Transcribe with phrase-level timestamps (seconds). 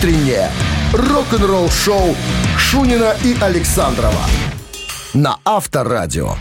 [0.00, 0.50] Утреннее
[0.94, 2.16] рок-н-ролл-шоу
[2.56, 4.24] Шунина и Александрова
[5.12, 6.36] на Авторадио.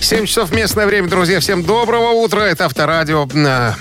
[0.00, 1.40] 7 часов местное время, друзья.
[1.40, 2.42] Всем доброго утра.
[2.42, 3.72] Это Авторадио, э,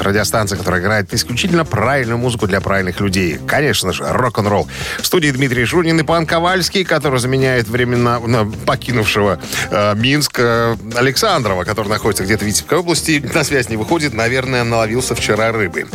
[0.00, 3.38] радиостанция, которая играет исключительно правильную музыку для правильных людей.
[3.46, 4.68] Конечно же, рок-н-ролл.
[5.00, 9.38] В студии Дмитрий Шунин и Пан Ковальский, который заменяет временно э, покинувшего
[9.70, 13.22] э, Минск э, Александрова, который находится где-то в Витебской области.
[13.34, 14.14] На связь не выходит.
[14.14, 15.86] Наверное, наловился вчера рыбы.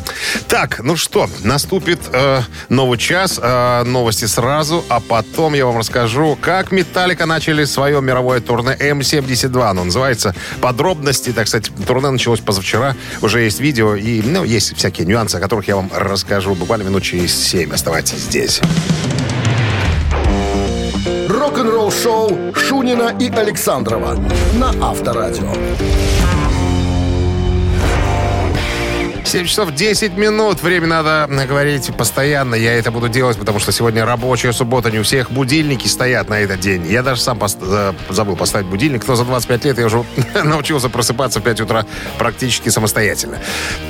[0.48, 3.40] Так, ну что, наступит э, новый час.
[3.42, 9.70] Э, новости сразу, а потом я вам расскажу, как Металлика начали свое мировое турне М-72
[9.70, 10.36] оно называется.
[10.62, 12.96] Подробности, так сказать, турне началось позавчера.
[13.22, 17.04] Уже есть видео и, ну, есть всякие нюансы, о которых я вам расскажу буквально минут
[17.04, 17.72] через семь.
[17.72, 18.62] Оставайтесь здесь.
[21.28, 24.16] Рок-н-ролл шоу Шунина и Александрова
[24.56, 25.54] на Авторадио.
[29.30, 30.64] 7 часов 10 минут.
[30.64, 32.56] Время надо говорить постоянно.
[32.56, 34.90] Я это буду делать, потому что сегодня рабочая суббота.
[34.90, 36.88] Не у всех будильники стоят на этот день.
[36.88, 37.60] Я даже сам пост-
[38.10, 40.04] забыл поставить будильник, но за 25 лет я уже
[40.44, 41.86] научился просыпаться в 5 утра
[42.18, 43.38] практически самостоятельно.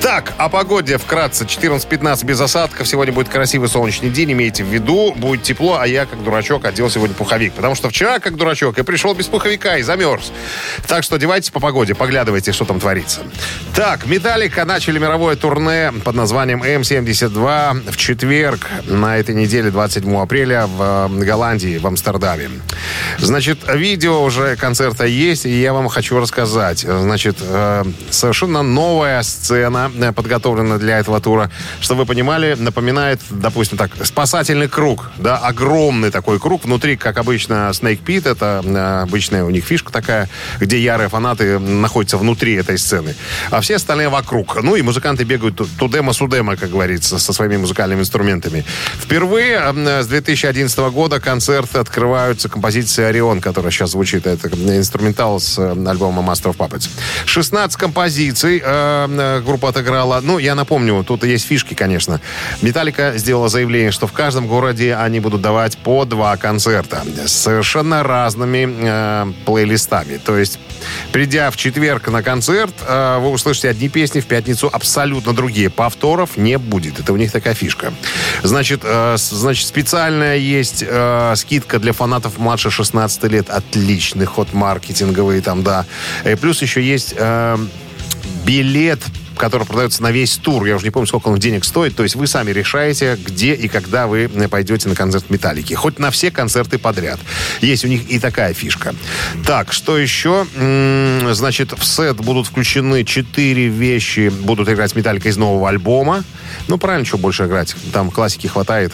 [0.02, 1.46] Так, о погоде вкратце.
[1.46, 2.86] 14-15 без осадков.
[2.86, 4.34] Сегодня будет красивый солнечный день.
[4.34, 7.54] Имейте в виду, будет тепло, а я, как дурачок, одел сегодня пуховик.
[7.54, 10.34] Потому что вчера, как дурачок, я пришел без пуховика и замерз.
[10.86, 13.22] Так что одевайтесь по погоде, поглядывайте, что там творится.
[13.74, 15.00] Так, Металлика начали
[15.30, 21.78] мировое турне под названием М-72 в четверг на этой неделе, 27 апреля, в э, Голландии,
[21.78, 22.50] в Амстердаме.
[23.20, 26.80] Значит, видео уже концерта есть, и я вам хочу рассказать.
[26.80, 31.52] Значит, э, совершенно новая сцена э, подготовлена для этого тура.
[31.80, 36.66] Чтобы вы понимали, напоминает, допустим, так, спасательный круг, да, огромный такой круг.
[36.66, 40.28] Внутри, как обычно, Snake Pit, это обычная у них фишка такая,
[40.60, 43.16] где ярые фанаты находятся внутри этой сцены.
[43.52, 44.62] А все остальные вокруг.
[44.64, 48.66] Ну и музыканты бегают ту- тудема-судема, как говорится, со своими музыкальными инструментами.
[49.02, 49.60] Впервые
[50.02, 54.26] с 2011 года концерт открываются композиции «Орион», которая сейчас звучит.
[54.28, 56.90] Это инструментал с альбома «Master of Puppets».
[57.26, 60.20] 16 композиций э, э, группа отыграла.
[60.22, 62.22] Ну, я напомню, тут есть фишки, конечно.
[62.62, 68.04] Металлика сделала заявление, что в каждом городе они будут давать по два концерта с совершенно
[68.04, 70.18] разными э, плейлистами.
[70.18, 70.60] То есть,
[71.12, 75.70] придя в четверг на концерт, вы услышите одни песни, в пятницу абсолютно другие.
[75.70, 77.00] Повторов не будет.
[77.00, 77.94] Это у них такая фишка.
[78.44, 83.50] Значит, э, значит специальная есть э, скидка для фанатов младше 16 лет.
[83.50, 85.86] Отличный ход маркетинговый там, да.
[86.26, 87.58] И плюс еще есть э,
[88.46, 89.00] билет
[89.40, 90.66] который продается на весь тур.
[90.66, 91.96] Я уже не помню, сколько он денег стоит.
[91.96, 95.74] То есть вы сами решаете, где и когда вы э, пойдете на концерт Металлики.
[95.74, 97.20] Хоть на все концерты подряд.
[97.62, 98.94] Есть у них и такая фишка.
[99.46, 100.46] Так, что еще?
[101.32, 104.30] Значит, в сет будут включены четыре вещи.
[104.30, 106.24] Будут играть Металлика из нового альбома.
[106.68, 107.76] Ну, правильно, что больше играть.
[107.94, 108.92] Там классики хватает.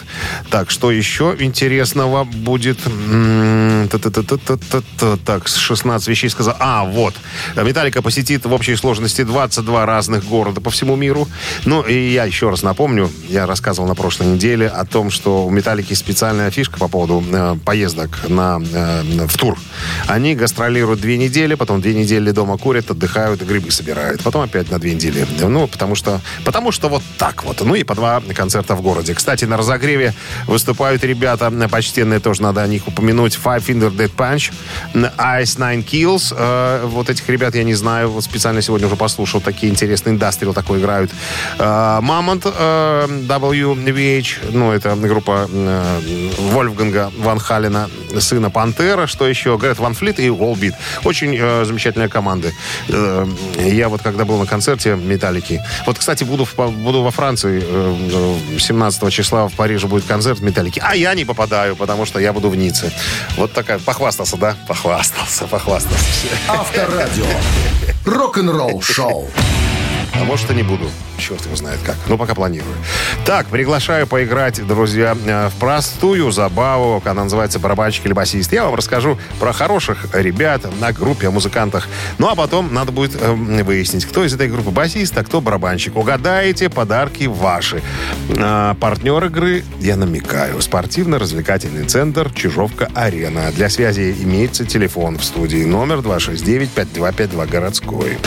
[0.50, 2.78] Так, что еще интересного будет?
[5.24, 6.54] Так, с 16 вещей сказал.
[6.60, 7.14] А, вот.
[7.56, 11.28] Металлика посетит в общей сложности 22 разных города по всему миру.
[11.64, 15.50] Ну, и я еще раз напомню, я рассказывал на прошлой неделе о том, что у
[15.50, 19.58] Металлики специальная фишка по поводу э, поездок на, э, в тур.
[20.06, 24.22] Они гастролируют две недели, потом две недели дома курят, отдыхают грибы собирают.
[24.22, 25.26] Потом опять на две недели.
[25.40, 27.60] Ну, потому что, потому что вот так вот.
[27.60, 29.14] Ну и по два концерта в городе.
[29.14, 30.14] Кстати, на разогреве
[30.46, 33.38] выступают ребята э, почтенные, тоже надо о них упомянуть.
[33.42, 34.52] Five Finger Dead Punch,
[34.94, 36.34] Ice Nine Kills.
[36.36, 38.10] Э, вот этих ребят я не знаю.
[38.10, 39.40] Вот специально сегодня уже послушал.
[39.40, 41.10] Такие интересные индастриал такой играют.
[41.58, 44.50] Э, Мамонт э, WVH.
[44.52, 47.88] Ну, это группа э, Вольфганга Ван Халена,
[48.18, 49.06] сына Пантера.
[49.06, 49.56] Что еще?
[49.56, 50.74] Грет Ван Флит и Волбит.
[51.04, 52.50] Очень замечательная команда.
[53.58, 55.62] Я вот когда был на концерте Металлики.
[55.86, 60.40] Вот, кстати, буду, в- буду во Франции э, э, 17 числа в Париже будет концерт
[60.40, 60.82] Металлики.
[60.84, 62.92] А я не попадаю, потому что я буду в Ницце.
[63.36, 63.78] Вот такая.
[63.78, 64.56] Похвастался, да?
[64.66, 66.04] Похвастался, похвастался.
[66.48, 67.26] Авторадио.
[68.04, 69.28] Рок-н-ролл шоу.
[70.20, 70.90] А может, и не буду.
[71.18, 71.96] Черт его знает как.
[72.08, 72.74] Ну, пока планирую.
[73.24, 77.02] Так, приглашаю поиграть, друзья, э, в простую забаву.
[77.04, 78.52] Она называется «Барабанщик или басист».
[78.52, 81.88] Я вам расскажу про хороших ребят на группе, о музыкантах.
[82.18, 85.96] Ну, а потом надо будет э, выяснить, кто из этой группы басист, а кто барабанщик.
[85.96, 87.82] Угадаете, подарки ваши.
[88.38, 93.52] А, партнер игры, я намекаю, спортивно-развлекательный центр «Чижовка-арена».
[93.52, 98.18] Для связи имеется телефон в студии номер 269-5252 городской.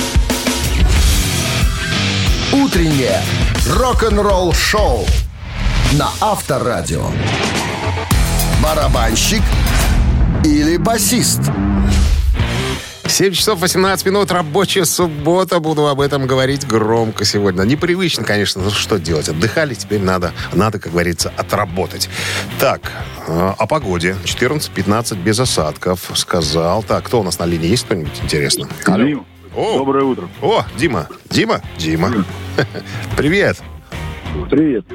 [2.51, 3.21] Утреннее
[3.67, 5.05] рок-н-ролл шоу
[5.93, 7.05] на Авторадио.
[8.63, 9.43] Барабанщик
[10.43, 11.41] или басист?
[13.05, 15.59] 7 часов 18 минут, рабочая суббота.
[15.59, 17.61] Буду об этом говорить громко сегодня.
[17.63, 19.29] Непривычно, конечно, но что делать?
[19.29, 22.09] Отдыхали, теперь надо, надо, как говорится, отработать.
[22.59, 22.91] Так,
[23.27, 24.15] э, о погоде.
[24.23, 26.81] 14-15 без осадков, сказал.
[26.81, 27.67] Так, кто у нас на линии?
[27.67, 28.67] Есть кто-нибудь интересно?
[28.87, 29.23] Алло.
[29.59, 30.29] О, Доброе утро.
[30.41, 31.09] О, Дима.
[31.29, 31.61] Дима?
[31.77, 32.13] Дима.
[33.17, 33.57] Привет.
[34.49, 34.85] Привет.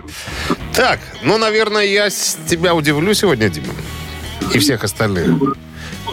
[0.73, 3.75] Так, ну, наверное, я тебя удивлю сегодня, Дима.
[4.55, 5.27] И всех остальных.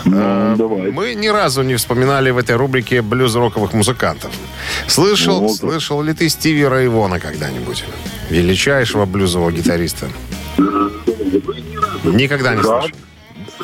[0.04, 0.92] Ну, давай.
[0.92, 4.32] Мы ни разу не вспоминали в этой рубрике блюз-роковых музыкантов.
[4.86, 7.86] Слышал, Ну, слышал ли ты Стиви Райвона когда-нибудь?
[8.30, 10.08] Величайшего блюзового гитариста.
[12.04, 12.82] Никогда не Да.
[12.82, 12.98] слышал.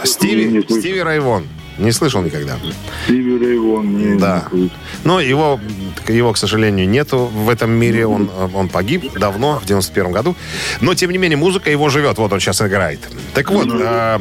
[0.06, 0.62] Стиви, Не.
[0.62, 1.44] Стиви Райвон.
[1.78, 2.58] Не слышал никогда.
[3.06, 3.38] Стиви.
[3.38, 4.46] Не, Да.
[4.52, 4.72] не
[5.04, 5.60] Но его,
[6.08, 8.06] его, к сожалению, нету в этом мире.
[8.08, 10.36] Он, он погиб давно, в 91 году.
[10.82, 12.18] Но, тем не менее, музыка его живет.
[12.18, 13.00] Вот он сейчас играет.
[13.34, 14.20] Так вот, э,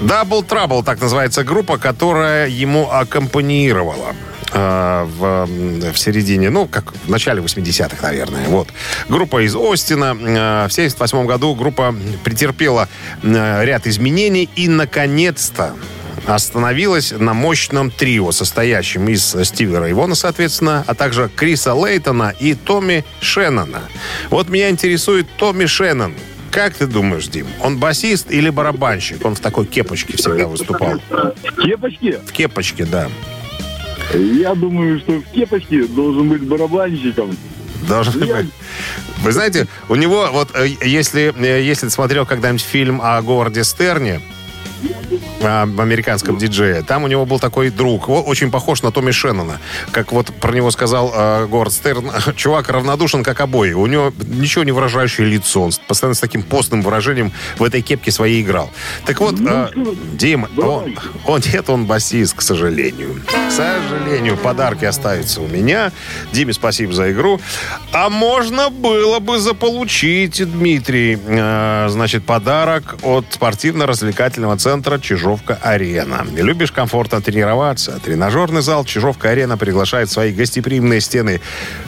[0.00, 4.14] Double Trouble, так называется группа, которая ему аккомпанировала
[4.52, 5.46] э, в,
[5.92, 8.46] в середине, ну, как в начале 80-х, наверное.
[8.48, 8.68] Вот.
[9.08, 10.16] Группа из Остина.
[10.20, 12.88] Э, В 78 году группа претерпела
[13.22, 15.74] э, ряд изменений и, наконец-то,
[16.26, 23.04] остановилась на мощном трио, состоящем из Стиви Рейвона, соответственно, а также Криса Лейтона и Томми
[23.20, 23.82] Шеннона.
[24.30, 26.14] Вот меня интересует Томми Шеннон.
[26.50, 29.24] Как ты думаешь, Дим, он басист или барабанщик?
[29.24, 31.00] Он в такой кепочке всегда выступал.
[31.08, 32.18] В кепочке?
[32.26, 33.08] В кепочке, да.
[34.14, 37.36] Я думаю, что в кепочке должен быть барабанщиком.
[37.86, 38.50] Должен Я- быть.
[39.22, 43.62] Вы знаете, у него, вот э, если, э, если ты смотрел когда-нибудь фильм о Говарде
[43.62, 44.20] Стерне,
[45.40, 46.82] американском диджее.
[46.82, 49.60] Там у него был такой друг, очень похож на Томми Шеннона.
[49.90, 53.72] Как вот про него сказал э, Говард Стерн, чувак равнодушен, как обои.
[53.72, 55.62] У него ничего не выражающее лицо.
[55.62, 58.70] Он постоянно с таким постным выражением в этой кепке своей играл.
[59.06, 59.68] Так вот, э,
[60.12, 63.22] Дима, он, он нет, он басист, к сожалению.
[63.26, 65.92] К сожалению, подарки остаются у меня.
[66.32, 67.40] Диме, спасибо за игру.
[67.92, 74.98] А можно было бы заполучить, Дмитрий, э, значит, подарок от спортивно-развлекательного центра
[75.30, 76.26] «Чижовка-Арена».
[76.34, 78.00] Любишь комфортно тренироваться?
[78.04, 81.40] Тренажерный зал «Чижовка-Арена» приглашает свои гостеприимные стены.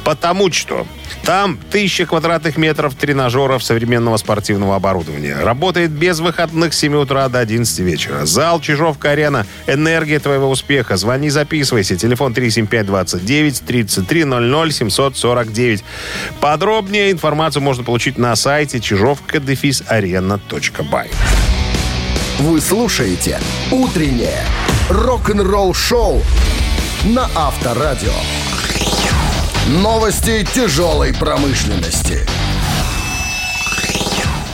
[0.05, 0.87] Потому что
[1.25, 5.37] там тысяча квадратных метров тренажеров современного спортивного оборудования.
[5.43, 8.25] Работает без выходных с 7 утра до 11 вечера.
[8.27, 10.97] Зал «Чижовка-Арена»– энергия твоего успеха.
[10.97, 11.97] Звони, записывайся.
[11.97, 15.83] Телефон 37529 33 00 749.
[16.41, 21.11] Подробнее информацию можно получить на сайте чижовка-арена.бай.
[22.43, 23.39] Вы слушаете
[23.71, 24.45] «Утреннее
[24.91, 26.21] рок-н-ролл-шоу»
[27.05, 28.11] на Авторадио.
[29.69, 32.27] Новости тяжелой промышленности.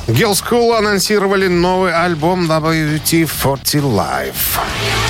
[0.06, 5.07] Girls School анонсировали новый альбом WT40 Live.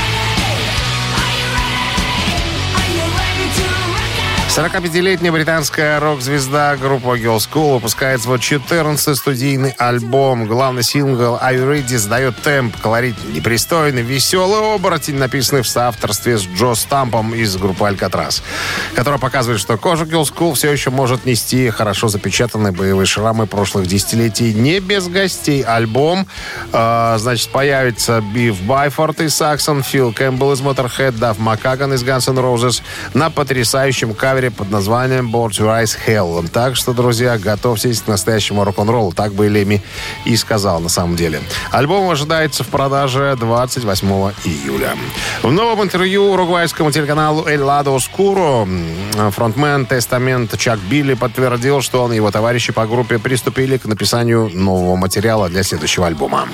[4.48, 10.46] 45-летняя британская рок-звезда группа Girls School выпускает свой 14-й студийный альбом.
[10.46, 16.46] Главный сингл «Are You Ready» задает темп, колоритный, непристойный, веселый оборотень, написанный в соавторстве с
[16.46, 18.42] Джо Стампом из группы «Алькатрас»,
[18.96, 23.86] который показывает, что кожа Girls School все еще может нести хорошо запечатанные боевые шрамы прошлых
[23.86, 25.62] десятилетий не без гостей.
[25.62, 26.26] Альбом,
[26.72, 32.28] э, значит, появится Биф Байфорд из Саксон, Фил Кэмпбелл из Motorhead, Дав Макаган из Guns
[32.28, 32.82] N' Roses
[33.14, 36.48] на потрясающем кавере под названием Born to Rise Hell.
[36.48, 39.12] Так что, друзья, готовьтесь к настоящему рок-н-роллу.
[39.12, 39.82] Так бы Леми
[40.24, 41.40] и сказал на самом деле.
[41.70, 44.08] Альбом ожидается в продаже 28
[44.44, 44.96] июля.
[45.42, 48.66] В новом интервью уругвайскому телеканалу «Эль Ладо Оскуро»
[49.30, 54.50] фронтмен Тестамент Чак Билли подтвердил, что он и его товарищи по группе приступили к написанию
[54.52, 56.48] нового материала для следующего альбома.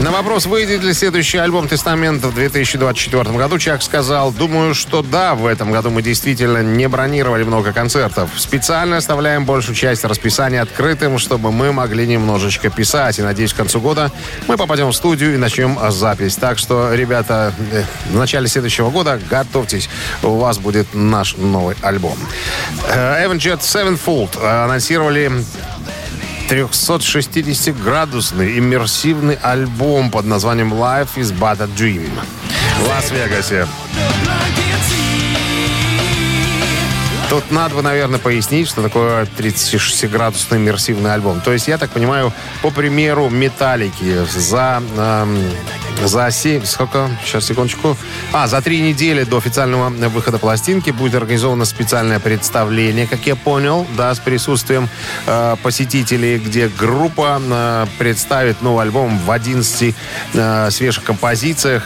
[0.00, 5.34] На вопрос, выйдет ли следующий альбом «Тестамент» в 2024 году, Чак сказал, думаю, что да,
[5.34, 8.30] в этом году мы действительно не бронировали много концертов.
[8.36, 13.18] Специально оставляем большую часть расписания открытым, чтобы мы могли немножечко писать.
[13.18, 14.10] И, надеюсь, к концу года
[14.48, 16.36] мы попадем в студию и начнем запись.
[16.36, 19.88] Так что, ребята, э, в начале следующего года готовьтесь,
[20.22, 22.18] у вас будет наш новый альбом.
[22.88, 25.30] Э, Avenged Sevenfold анонсировали
[26.52, 32.10] 360-градусный иммерсивный альбом под названием Life is but a Dream
[32.78, 33.66] в Лас-Вегасе.
[37.30, 41.40] Тут надо бы, наверное, пояснить, что такое 36-градусный иммерсивный альбом.
[41.40, 45.38] То есть, я так понимаю, по примеру Металлики за, эм,
[46.04, 47.10] за 7, сколько?
[47.24, 47.96] Сейчас, секундочку.
[48.32, 53.86] А, за три недели до официального выхода пластинки будет организовано специальное представление, как я понял,
[53.96, 54.88] да, с присутствием
[55.26, 59.94] э, посетителей, где группа э, представит новый альбом в 11
[60.34, 61.84] э, свежих композициях.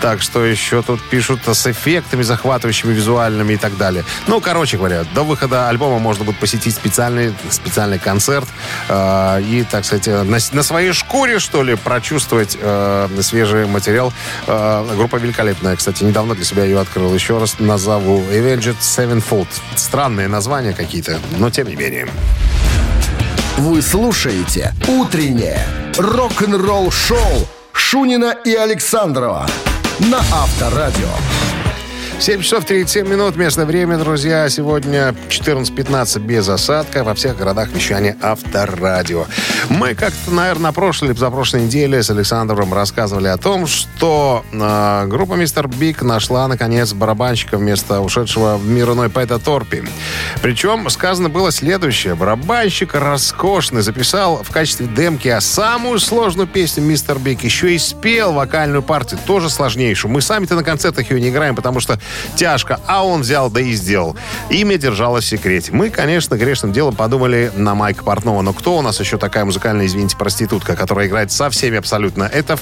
[0.00, 4.04] Так что еще тут пишут с эффектами захватывающими, визуальными и так далее.
[4.26, 8.48] Ну, короче говоря, до выхода альбома можно будет посетить специальный, специальный концерт
[8.88, 13.08] э, и, так сказать, на, на своей шкуре, что ли, прочувствовать э,
[13.48, 14.12] свежий материал.
[14.46, 15.76] Э, группа великолепная.
[15.76, 17.14] Кстати, недавно для себя ее открыл.
[17.14, 19.48] Еще раз назову Avenged Sevenfold.
[19.76, 22.08] Странные названия какие-то, но тем не менее.
[23.56, 29.46] Вы слушаете «Утреннее рок-н-ролл-шоу» Шунина и Александрова
[29.98, 31.08] на Авторадио.
[32.20, 33.36] 7 часов 37 минут.
[33.36, 34.48] Местное время, друзья.
[34.48, 39.26] Сегодня 14.15 без осадка во всех городах вещания Авторадио.
[39.70, 45.06] Мы как-то, наверное, на прошлой или позапрошлой неделе с Александром рассказывали о том, что э,
[45.06, 49.84] группа Мистер Биг нашла, наконец, барабанщика вместо ушедшего в мир иной Пэта Торпи.
[50.42, 52.16] Причем сказано было следующее.
[52.16, 57.44] Барабанщик роскошный записал в качестве демки а самую сложную песню Мистер Биг.
[57.44, 60.10] Еще и спел вокальную партию, тоже сложнейшую.
[60.10, 62.00] Мы сами-то на концертах ее не играем, потому что
[62.36, 64.16] тяжко, а он взял да и сделал.
[64.50, 65.72] Имя держалось в секрете.
[65.72, 69.86] Мы, конечно, грешным делом подумали на Майка Портнова, но кто у нас еще такая музыкальная,
[69.86, 72.24] извините, проститутка, которая играет со всеми абсолютно?
[72.24, 72.58] Это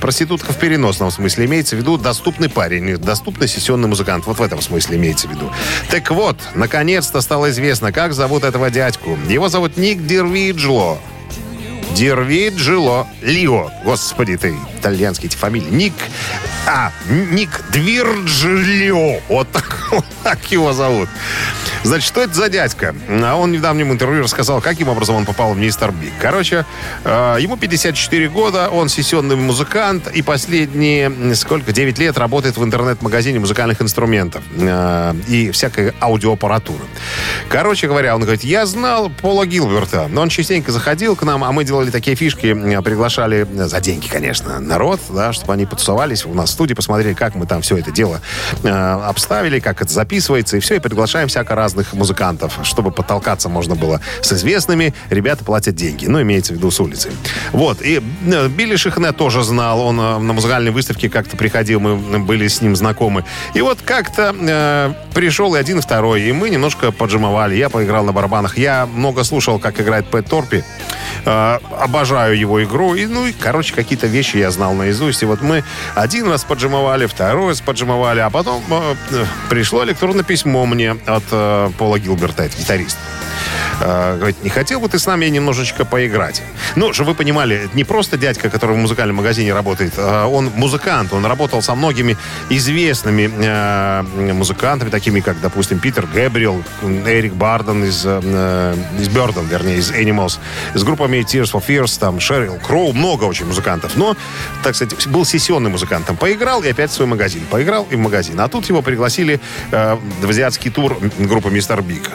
[0.00, 1.46] проститутка в переносном смысле.
[1.46, 4.26] Имеется в виду доступный парень, доступный сессионный музыкант.
[4.26, 5.50] Вот в этом смысле имеется в виду.
[5.90, 9.18] Так вот, наконец-то стало известно, как зовут этого дядьку.
[9.28, 10.98] Его зовут Ник Дервиджло.
[11.94, 13.70] Дервиджило Лио.
[13.84, 15.70] Господи, ты итальянские эти фамилии.
[15.70, 15.94] Ник...
[16.66, 19.20] А, Ник Двирджилио.
[19.28, 21.08] Вот так, вот так его зовут.
[21.82, 22.94] Значит, что это за дядька?
[23.08, 26.12] А он в недавнем интервью рассказал, каким образом он попал в Мистер Биг.
[26.20, 26.66] Короче,
[27.04, 33.38] э, ему 54 года, он сессионный музыкант и последние, сколько, 9 лет работает в интернет-магазине
[33.38, 36.84] музыкальных инструментов э, и всякой аудиоаппаратуры.
[37.48, 41.52] Короче говоря, он говорит, я знал Пола Гилберта, но он частенько заходил к нам, а
[41.52, 46.50] мы делали такие фишки, приглашали за деньги, конечно, народ, да, чтобы они потусовались у нас
[46.50, 48.20] в студии, посмотрели, как мы там все это дело
[48.62, 53.74] э, обставили, как это записывается, и все, и приглашаем всяко разных музыкантов, чтобы потолкаться можно
[53.74, 54.94] было с известными.
[55.10, 56.06] Ребята платят деньги.
[56.06, 57.10] Ну, имеется в виду с улицы.
[57.52, 57.82] Вот.
[57.82, 59.80] И э, Билли Шихне тоже знал.
[59.80, 63.24] Он э, на музыкальной выставке как-то приходил, мы были с ним знакомы.
[63.54, 66.22] И вот как-то э, пришел и один, и второй.
[66.22, 67.54] И мы немножко поджимовали.
[67.54, 68.58] Я поиграл на барабанах.
[68.58, 70.64] Я много слушал, как играет Пэт Торпи.
[71.24, 72.94] Э, обожаю его игру.
[72.94, 75.22] И, ну, и, короче, какие-то вещи я знал наизусть.
[75.22, 80.66] И вот мы один раз поджимовали, второй раз поджимовали, а потом э, пришло электронное письмо
[80.66, 82.98] мне от э, Пола Гилберта, это гитарист.
[83.80, 86.42] Э, говорит, не хотел бы ты с нами немножечко поиграть?
[86.76, 91.12] Ну, чтобы вы понимали, не просто дядька, который в музыкальном магазине работает, а он музыкант,
[91.12, 92.16] он работал со многими
[92.50, 96.62] известными э, музыкантами, такими как, допустим, Питер Гэбриэл,
[97.06, 100.38] Эрик Барден из, э, из Бёрден, вернее, из Animals,
[100.74, 104.16] с группами Tears for Fears, там, Шерил Кроу, много очень музыкантов, но,
[104.62, 106.16] так сказать, был сессионным музыкантом.
[106.16, 107.42] Поиграл и опять в свой магазин.
[107.50, 108.38] Поиграл и в магазин.
[108.40, 112.10] А тут его пригласили в азиатский тур группы Мистер Биг.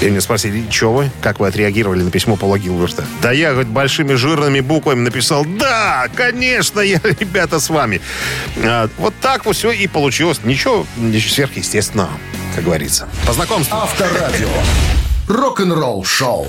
[0.00, 1.10] И меня спросили, что вы?
[1.22, 3.04] Как вы отреагировали на письмо Пола Гилберта?
[3.22, 8.00] Да я, говорит, большими жирными буквами написал, да, конечно, я, ребята, с вами.
[8.62, 10.40] А, вот так вот все и получилось.
[10.44, 12.10] Ничего, ничего сверхъестественного,
[12.54, 13.08] как говорится.
[13.26, 13.76] По знакомству.
[13.76, 14.48] Авторадио.
[15.28, 16.46] Рок-н-ролл шоу.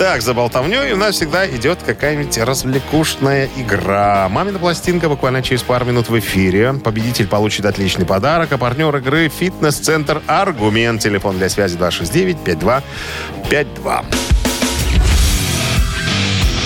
[0.00, 4.26] Так, за болтовней у нас всегда идет какая-нибудь развлекушная игра.
[4.30, 6.72] «Мамина пластинка» буквально через пару минут в эфире.
[6.72, 11.02] Победитель получит отличный подарок, а партнер игры «Фитнес-центр Аргумент».
[11.02, 14.04] Телефон для связи 269-5252.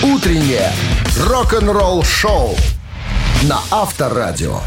[0.03, 0.71] Утреннее
[1.19, 2.55] рок-н-ролл шоу
[3.43, 4.61] на Авторадио.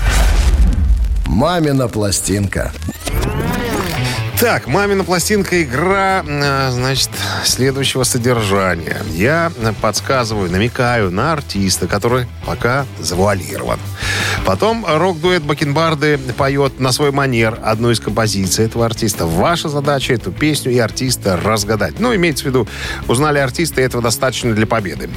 [1.25, 2.75] «Мамина пластинка».
[4.41, 7.11] Так, «Мамина пластинка» игра, э, значит,
[7.45, 9.03] следующего содержания.
[9.11, 13.81] Я подсказываю, намекаю на артиста, который пока завуалирован.
[14.47, 19.27] Потом рок-дуэт Бакенбарды поет на свой манер одну из композиций этого артиста.
[19.27, 21.99] Ваша задача эту песню и артиста разгадать.
[21.99, 22.69] Ну, имеется в виду,
[23.09, 25.11] узнали артиста, и этого достаточно для победы.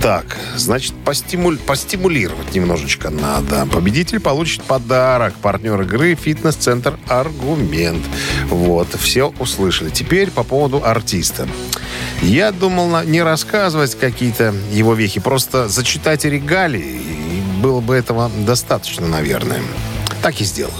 [0.00, 1.58] Так, значит, постимуль...
[1.58, 3.66] постимулировать немножечко надо.
[3.66, 5.34] Победитель получит подарок.
[5.42, 8.04] Партнер игры «Фитнес-центр Аргумент».
[8.48, 9.90] Вот, все услышали.
[9.90, 11.48] Теперь по поводу артиста.
[12.22, 17.00] Я думал не рассказывать какие-то его вехи, просто зачитать регалии.
[17.00, 19.60] И было бы этого достаточно, наверное.
[20.22, 20.74] Так и сделаю.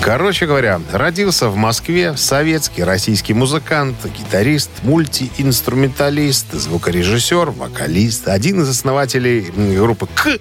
[0.00, 9.52] Короче говоря, родился в Москве советский российский музыкант, гитарист, мультиинструменталист, звукорежиссер, вокалист, один из основателей
[9.76, 10.38] группы К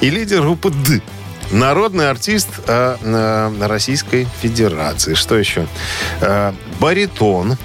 [0.00, 1.00] и лидер группы Д.
[1.50, 5.14] Народный артист э, э, Российской Федерации.
[5.14, 5.66] Что еще?
[6.20, 7.56] Э, баритон,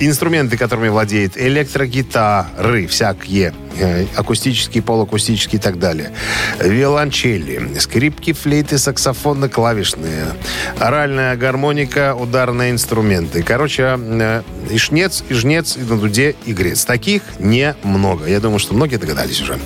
[0.00, 6.12] инструменты, которыми владеет, электрогитары всякие, э, акустические, полуакустические и так далее,
[6.60, 10.26] виолончели, скрипки, флейты, саксофоны, клавишные,
[10.78, 13.42] оральная гармоника, ударные инструменты.
[13.42, 16.84] Короче, э, и шнец, и жнец, и на дуде, и грец.
[16.84, 18.26] Таких немного.
[18.26, 19.58] Я думаю, что многие догадались уже.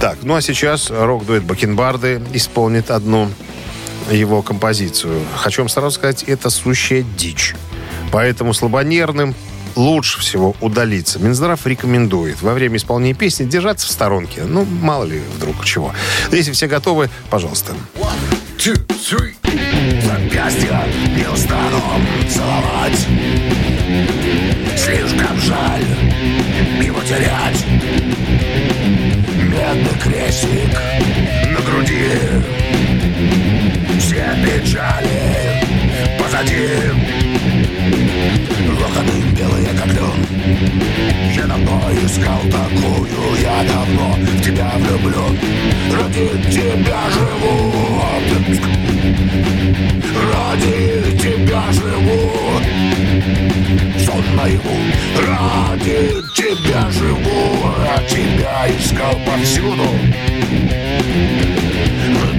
[0.00, 3.30] Так, ну а сейчас рок-дуэт Бакенбарды исполнит одну
[4.10, 5.20] его композицию.
[5.36, 7.54] Хочу вам сразу сказать, это сущая дичь.
[8.12, 9.34] Поэтому слабонервным,
[9.74, 11.18] лучше всего удалиться.
[11.18, 14.44] Минздрав рекомендует во время исполнения песни держаться в сторонке.
[14.44, 15.92] Ну, мало ли вдруг чего.
[16.32, 17.74] Если все готовы, пожалуйста.
[20.02, 20.84] Запястья
[21.14, 21.82] не устану
[22.28, 23.06] целовать
[24.76, 25.84] Слишком жаль
[26.82, 27.64] его терять
[29.36, 31.25] Медный крестик
[42.16, 45.38] искал такую Я давно в тебя влюблен
[45.92, 47.76] Ради тебя живу
[50.32, 52.32] Ради тебя живу.
[53.98, 54.76] Сон наяву
[55.18, 57.74] Ради тебя живу.
[57.84, 59.88] Я тебя искал повсюду.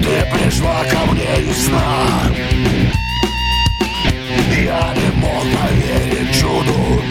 [0.02, 2.97] Ты пришла ко мне из сна
[4.56, 7.02] я не мог поверить чуду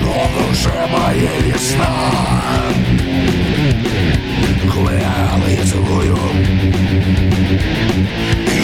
[0.00, 1.92] Но душе моей весна
[4.74, 6.18] Гулял и целую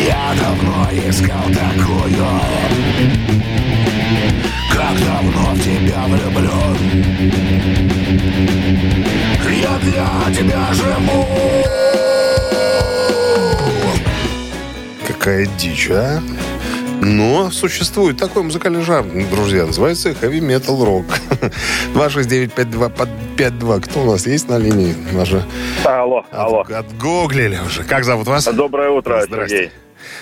[0.06, 2.26] Я давно искал такую
[4.73, 6.76] Как давно в тебя влюблен
[9.61, 11.26] Я для тебя живу
[15.06, 16.20] Какая дичь, а?
[17.00, 21.04] Но существует такой музыкальный жанр, друзья, называется heavy metal rock.
[21.94, 23.80] 269-52 под 52.
[23.80, 24.94] Кто у нас есть на линии?
[25.12, 25.44] Наша...
[25.84, 26.60] Алло, алло.
[26.60, 27.84] От, отгуглили уже.
[27.84, 28.44] Как зовут вас?
[28.46, 29.24] Доброе утро.
[29.28, 29.70] Сергей.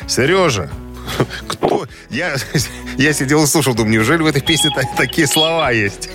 [0.06, 0.68] Сережа.
[1.48, 1.86] Кто?
[2.10, 2.34] Я,
[2.98, 6.10] я сидел и слушал, думаю, неужели в этой песне та- такие слова есть?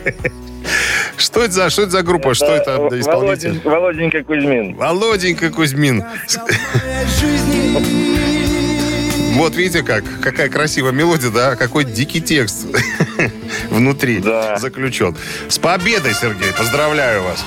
[1.17, 2.33] Что это за, что это за группа?
[2.33, 3.59] Что это исполнитель?
[3.63, 4.75] Володенька Кузьмин.
[4.75, 6.03] Володенька Кузьмин.
[9.35, 12.65] Вот видите как, какая красивая мелодия, да, какой дикий текст
[13.69, 14.57] внутри Да.
[14.57, 15.15] заключен.
[15.47, 17.43] С победой, Сергей, поздравляю вас.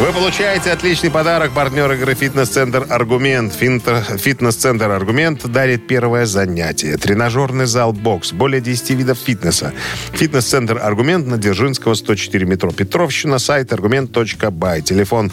[0.00, 1.52] Вы получаете отличный подарок.
[1.52, 3.52] Партнер игры «Фитнес-центр Аргумент».
[3.54, 6.96] Фитнес-центр Аргумент дарит первое занятие.
[6.96, 8.32] Тренажерный зал «Бокс».
[8.32, 9.72] Более 10 видов фитнеса.
[10.12, 12.72] Фитнес-центр Аргумент на Дзержинского, 104 метро.
[12.72, 14.82] Петровщина, сайт аргумент.бай.
[14.82, 15.30] Телефон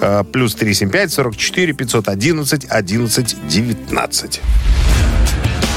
[0.00, 4.40] э, плюс 375 44 511 11 19.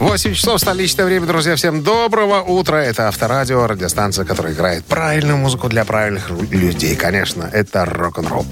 [0.00, 1.56] 8 часов столичное время, друзья.
[1.56, 2.82] Всем доброго утра.
[2.82, 6.96] Это Авторадио, радиостанция, которая играет правильную музыку для правильных людей.
[6.96, 8.46] Конечно, это рок-н-ролл.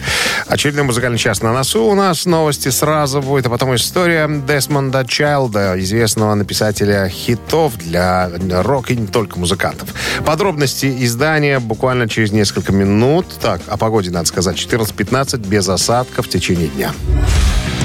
[0.46, 1.84] Очередной музыкальный час на носу.
[1.84, 8.30] У нас новости сразу будет, а потом история Десмонда Чайлда, известного написателя хитов для
[8.62, 9.94] рок и не только музыкантов.
[10.26, 13.26] Подробности издания буквально через несколько минут.
[13.40, 14.56] Так, о погоде надо сказать.
[14.56, 16.92] 14-15 без осадков в течение дня.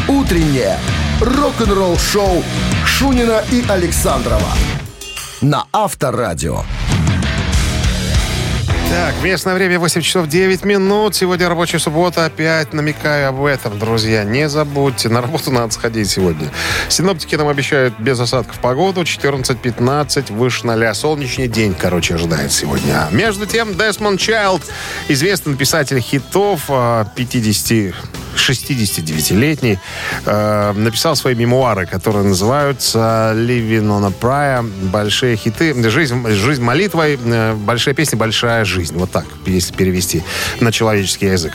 [0.08, 0.78] Утреннее
[1.22, 2.44] рок-н-ролл-шоу
[2.86, 4.50] Шунина и Александрова
[5.40, 6.64] на Авторадио.
[8.90, 11.16] Так, местное время 8 часов 9 минут.
[11.16, 12.26] Сегодня рабочая суббота.
[12.26, 14.26] Опять намекаю об этом, друзья.
[14.26, 16.52] Не забудьте, на работу надо сходить сегодня.
[16.90, 19.02] Синоптики нам обещают без осадков погоду.
[19.04, 20.94] 14-15, выше 0.
[20.94, 23.08] Солнечный день, короче, ожидает сегодня.
[23.08, 24.64] А между тем, Десмонд Чайлд,
[25.08, 27.96] известный писатель хитов, а, 50
[28.36, 29.80] 69-летний,
[30.26, 37.20] э, написал свои мемуары, которые называются «Living on a Prayer», «Большие хиты», «Жизнь, жизнь молитвой»,
[37.24, 38.96] э, «Большая песня, большая жизнь».
[38.98, 40.24] Вот так, если перевести
[40.60, 41.54] на человеческий язык.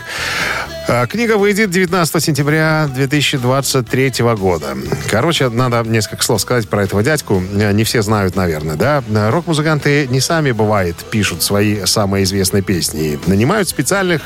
[0.91, 4.75] А, Книга выйдет 19 сентября 2023 года.
[5.11, 7.41] Короче, надо несколько слов сказать про этого дядьку.
[7.41, 9.05] Не все знают, наверное, да?
[9.31, 13.19] Рок-музыканты не сами, бывает, пишут свои самые известные песни.
[13.27, 14.23] Нанимают специальных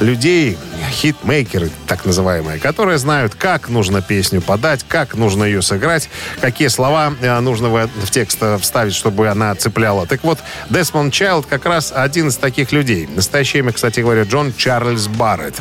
[0.00, 0.56] людей,
[0.90, 6.08] хитмейкеры, так называемые, которые знают, как нужно песню подать, как нужно ее сыграть,
[6.40, 10.06] какие слова э, нужно в текст э, вставить, чтобы она цепляла.
[10.06, 10.38] Так вот,
[10.70, 13.06] Десмонд Чайлд как раз один из таких людей.
[13.14, 15.60] Настоящее имя, кстати говоря, Джон Чарльз Барретт.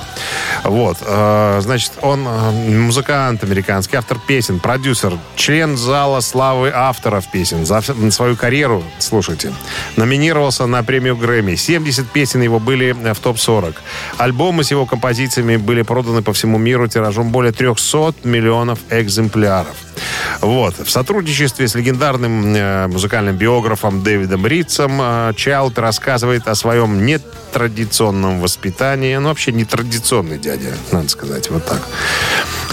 [0.63, 0.97] Вот.
[1.01, 7.65] э, Значит, он э, музыкант американский, автор песен, продюсер, член зала славы авторов песен.
[7.65, 7.81] За
[8.11, 9.53] свою карьеру, слушайте,
[9.95, 11.55] номинировался на премию Грэмми.
[11.55, 13.75] 70 песен его были э, в топ-40.
[14.17, 19.75] Альбомы с его композициями были проданы по всему миру тиражом более 300 миллионов экземпляров.
[20.41, 20.75] Вот.
[20.79, 25.01] В сотрудничестве с легендарным музыкальным биографом Дэвидом Ритцем
[25.35, 29.15] Чайлд рассказывает о своем нетрадиционном воспитании.
[29.15, 31.81] Ну, вообще нетрадиционный дядя, надо сказать, вот так.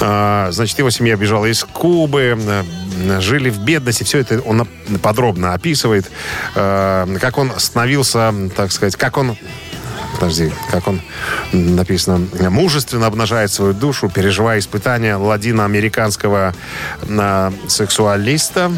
[0.00, 4.04] А, значит, его семья бежала из Кубы, э, жили в бедности.
[4.04, 4.66] Все это он
[5.02, 6.10] подробно описывает,
[6.54, 9.36] э, как он становился, так сказать, как он
[10.14, 11.00] подожди, как он
[11.52, 16.54] написано, мужественно обнажает свою душу, переживая испытания ладиноамериканского
[17.02, 18.70] э, сексуалиста,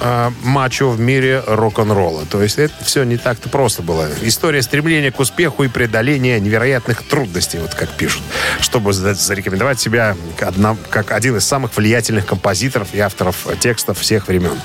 [0.00, 2.24] э, мачо в мире рок-н-ролла.
[2.26, 4.08] То есть это все не так-то просто было.
[4.22, 8.22] История стремления к успеху и преодоления невероятных трудностей, вот как пишут,
[8.60, 14.28] чтобы за- зарекомендовать себя одна- как один из самых влиятельных композиторов и авторов текстов всех
[14.28, 14.58] времен.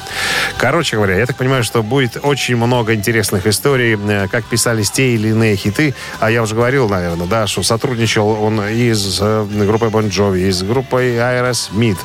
[0.57, 5.13] Короче говоря, я так понимаю, что будет очень много интересных историй, э, как писались те
[5.15, 5.95] или иные хиты.
[6.19, 10.47] А я уже говорил, наверное, да, что сотрудничал он и с э, группой Bon Jovi,
[10.47, 11.97] и с группой Aerosmith,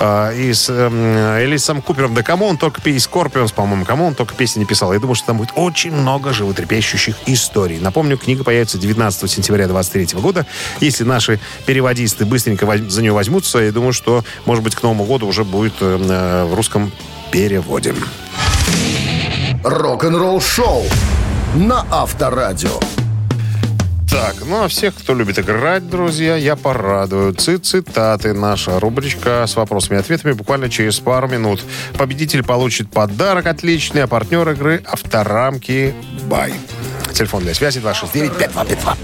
[0.00, 2.14] э, и с э, Элисом Купером.
[2.14, 4.92] Да кому он только пи- и Scorpions, по-моему, кому он только песни не писал.
[4.92, 7.78] Я думаю, что там будет очень много животрепещущих историй.
[7.80, 10.46] Напомню, книга появится 19 сентября 2023 года.
[10.80, 15.26] Если наши переводисты быстренько за нее возьмутся, я думаю, что, может быть, к Новому году
[15.26, 16.92] уже будет э, э, в русском
[17.30, 17.94] переводе.
[19.64, 20.84] Рок-н-ролл шоу
[21.54, 22.80] на Авторадио.
[24.12, 27.32] Так, ну а всех, кто любит играть, друзья, я порадую.
[27.34, 28.34] Ци- Цитаты.
[28.34, 31.62] Наша рубричка с вопросами и ответами буквально через пару минут.
[31.96, 35.94] Победитель получит подарок отличный, а партнер игры «Авторамки
[36.26, 36.52] Бай».
[37.12, 38.96] Телефон для связи 269-5252.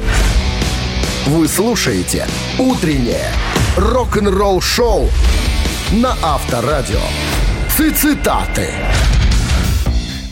[1.26, 2.26] Вы слушаете
[2.58, 3.32] «Утреннее
[3.76, 5.08] рок-н-ролл-шоу»
[5.92, 7.00] на Авторадио.
[7.76, 8.68] Цитаты.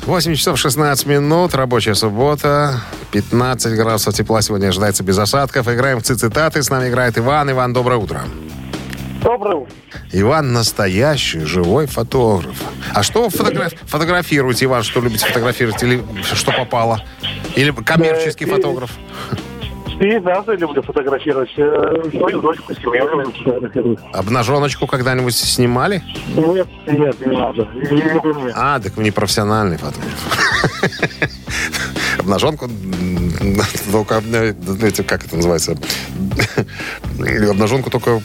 [0.07, 5.67] 8 часов 16 минут, рабочая суббота, 15 градусов тепла сегодня ожидается без осадков.
[5.69, 6.63] Играем в цитаты.
[6.63, 7.51] С нами играет Иван.
[7.51, 8.23] Иван, доброе утро.
[9.23, 9.73] Доброе утро.
[10.13, 12.57] Иван настоящий, живой фотограф.
[12.95, 14.85] А что вы фотограф- фотографируете, Иван?
[14.85, 15.83] Что любите фотографировать?
[15.83, 17.03] Или что попало?
[17.57, 18.55] Или коммерческий Да, и-
[19.99, 20.25] фотограф?
[20.25, 21.51] Пейзажи люблю фотографировать.
[21.57, 23.99] Э, Свою дочку, семью люблю фотографировать.
[24.13, 26.03] Обнаженочку когда-нибудь снимали?
[26.35, 27.69] Нет, нет, не надо.
[27.75, 28.53] Не люблю меня.
[28.57, 30.13] А, так вы не профессиональный фотограф.
[32.19, 32.69] Обнаженку
[33.93, 34.23] только,
[35.05, 35.77] как это называется?
[37.51, 38.21] Обнаженку только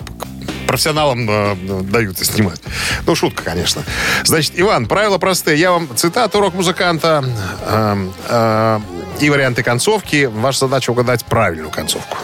[0.71, 2.61] профессионалам э, дают снимать.
[3.05, 3.83] Ну, шутка, конечно.
[4.23, 5.59] Значит, Иван, правила простые.
[5.59, 7.25] Я вам цитату рок-музыканта
[7.65, 8.79] э, э,
[9.21, 10.25] и варианты концовки.
[10.25, 12.17] Ваша задача угадать правильную концовку.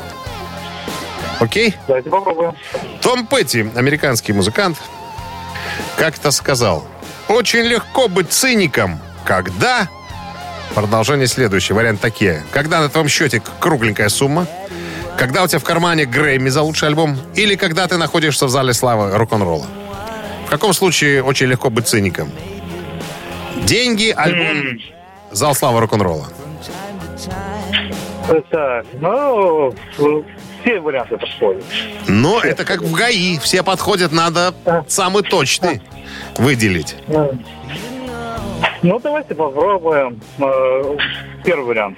[1.40, 1.76] Окей?
[1.88, 2.54] Давайте попробуем.
[3.02, 4.78] Том Петти, американский музыкант,
[5.98, 6.86] как-то сказал,
[7.28, 9.88] очень легко быть циником, когда...
[10.74, 11.76] Продолжение следующее.
[11.76, 12.44] Вариант такие.
[12.52, 14.48] Когда на твоем счете кругленькая сумма,
[15.18, 18.74] когда у тебя в кармане Грэмми за лучший альбом, или когда ты находишься в зале
[18.74, 19.66] славы рок-н-ролла.
[20.46, 22.32] В каком случае очень легко быть циником?
[23.64, 24.80] Деньги, альбом,
[25.32, 26.28] зал славы рок-н-ролла.
[28.52, 29.74] Так, ну,
[30.62, 31.64] все варианты подходят.
[32.08, 33.38] Но это как в ГАИ.
[33.40, 34.54] Все подходят, надо
[34.88, 35.82] самый точный
[36.38, 36.96] выделить.
[38.84, 40.20] Ну, давайте попробуем.
[40.40, 40.98] Э,
[41.44, 41.98] Первый вариант.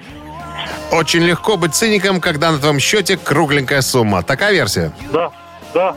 [0.92, 4.22] Очень легко быть циником, когда на твоем счете кругленькая сумма.
[4.22, 4.92] Такая версия?
[5.12, 5.30] Да,
[5.74, 5.94] да.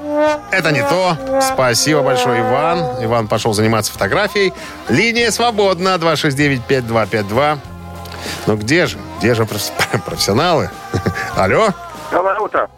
[0.52, 1.17] Это не то.
[1.41, 3.04] Спасибо большое, Иван.
[3.04, 4.54] Иван пошел заниматься фотографией.
[4.89, 5.96] Линия свободна.
[5.96, 7.58] 269-5252.
[8.47, 8.97] Ну где же?
[9.19, 9.71] Где же проф-
[10.06, 10.69] профессионалы?
[11.38, 11.69] Алло?
[12.12, 12.69] Доброе утро.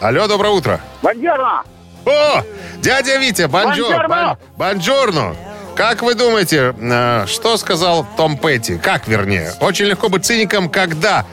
[0.00, 0.80] Алло, доброе утро.
[1.02, 1.62] Бандера!
[2.04, 2.42] О,
[2.78, 4.38] дядя Витя, bonjour, Buongiorno!
[4.56, 5.36] buon- buongiorno.
[5.74, 8.78] Как вы думаете, э, что сказал Том Петти?
[8.78, 9.52] Как, вернее?
[9.60, 11.24] Очень легко быть циником, когда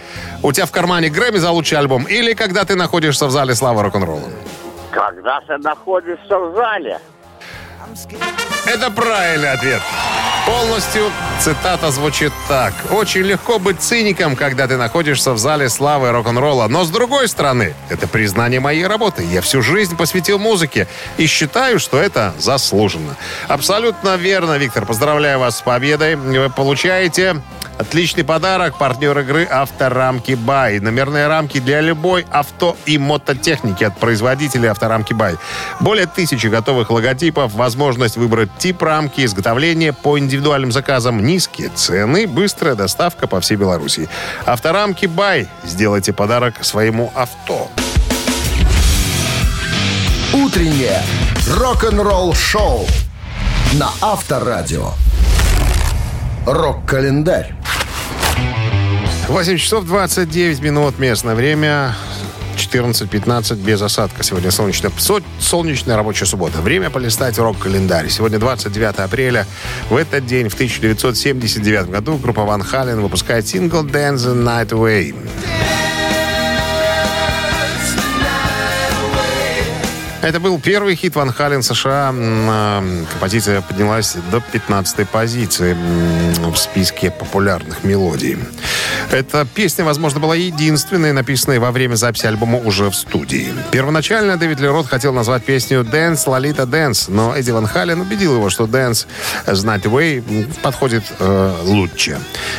[0.42, 3.84] у тебя в кармане Грэмми за лучший альбом или когда ты находишься в зале славы
[3.84, 4.28] рок-н-ролла?
[4.92, 7.00] Когда ты находишься в зале?
[8.66, 9.82] Это правильный ответ.
[10.46, 12.74] Полностью цитата звучит так.
[12.92, 16.68] «Очень легко быть циником, когда ты находишься в зале славы рок-н-ролла.
[16.68, 19.24] Но с другой стороны, это признание моей работы.
[19.24, 23.16] Я всю жизнь посвятил музыке и считаю, что это заслуженно».
[23.48, 24.86] Абсолютно верно, Виктор.
[24.86, 26.16] Поздравляю вас с победой.
[26.16, 27.42] Вы получаете
[27.78, 28.78] Отличный подарок.
[28.78, 30.80] Партнер игры «Авторамки Бай».
[30.80, 35.36] Номерные рамки для любой авто и мототехники от производителя «Авторамки Бай».
[35.80, 42.76] Более тысячи готовых логотипов, возможность выбрать тип рамки, изготовление по индивидуальным заказам, низкие цены, быстрая
[42.76, 44.08] доставка по всей Беларуси.
[44.46, 45.48] «Авторамки Бай».
[45.64, 47.72] Сделайте подарок своему авто.
[50.34, 51.02] Утреннее
[51.50, 52.86] рок-н-ролл-шоу
[53.74, 54.92] на Авторадио.
[56.46, 57.56] Рок-календарь.
[59.30, 61.96] 8 часов 29 минут местное время.
[62.56, 64.24] 14-15 без осадка.
[64.24, 64.92] Сегодня солнечная,
[65.40, 66.62] солнечная рабочая суббота.
[66.62, 68.10] Время полистать рок-календарь.
[68.10, 69.46] Сегодня 29 апреля.
[69.90, 75.83] В этот день, в 1979 году, группа Ван Хален выпускает сингл «Dance the Night Away».
[80.24, 82.14] Это был первый хит Ван Хален США.
[83.12, 85.76] Композиция поднялась до 15 позиции
[86.40, 88.38] в списке популярных мелодий.
[89.12, 93.54] Эта песня, возможно, была единственной, написанной во время записи альбома уже в студии.
[93.72, 98.50] Первоначально Дэвид Лерот хотел назвать песню «Dance, Лолита Dance», но Эдди Ван Хален убедил его,
[98.50, 99.06] что «Dance,
[99.46, 102.18] Night Away» подходит э, лучше.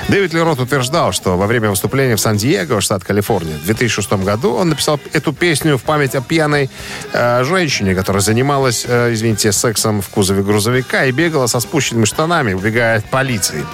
[0.08, 4.68] Дэвид Лерот утверждал, что во время выступления в Сан-Диего, штат Калифорния, в 2006 году он
[4.68, 6.68] написал эту песню в память о пьяной
[7.12, 12.52] э, женщине, которая занималась, э, извините, сексом в кузове грузовика и бегала со спущенными штанами,
[12.52, 13.64] убегая от полиции.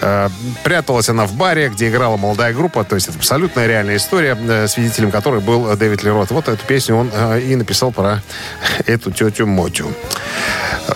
[0.00, 0.30] Э,
[0.64, 4.68] пряталась она в баре, где играла молодая группа, то есть это абсолютная реальная история, э,
[4.68, 6.30] свидетелем которой был Дэвид Лерот.
[6.30, 8.22] Вот эту песню он э, и написал про
[8.86, 9.92] эту тетю Мотю.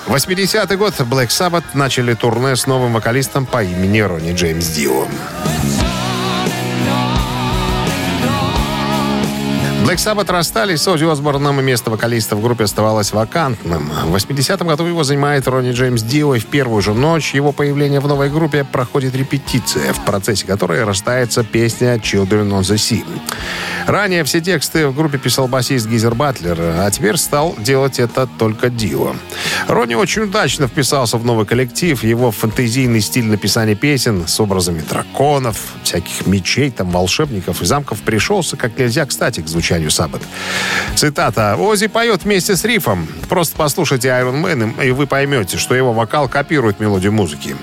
[0.06, 5.06] 80-й год Black Sabbath начали турне с новым вокалистом по имени Ронни Джеймс Дио.
[9.90, 13.90] Black Sabbath расстались с Оззи Осборном, и место вокалиста в группе оставалось вакантным.
[14.04, 17.98] В 80-м году его занимает Ронни Джеймс Дио, и в первую же ночь его появления
[17.98, 23.04] в новой группе проходит репетиция, в процессе которой рождается песня «Children on the Sea».
[23.88, 28.70] Ранее все тексты в группе писал басист Гизер Батлер, а теперь стал делать это только
[28.70, 29.16] Дио.
[29.66, 32.00] Ронни очень удачно вписался в новый коллектив.
[32.04, 38.56] Его фантазийный стиль написания песен с образами драконов, всяких мечей, там, волшебников и замков пришелся
[38.56, 40.22] как нельзя кстати к звучанию звучанию Саббат.
[40.94, 41.56] Цитата.
[41.58, 43.08] «Ози поет вместе с рифом.
[43.28, 47.56] Просто послушайте Iron Man, и вы поймете, что его вокал копирует мелодию музыки.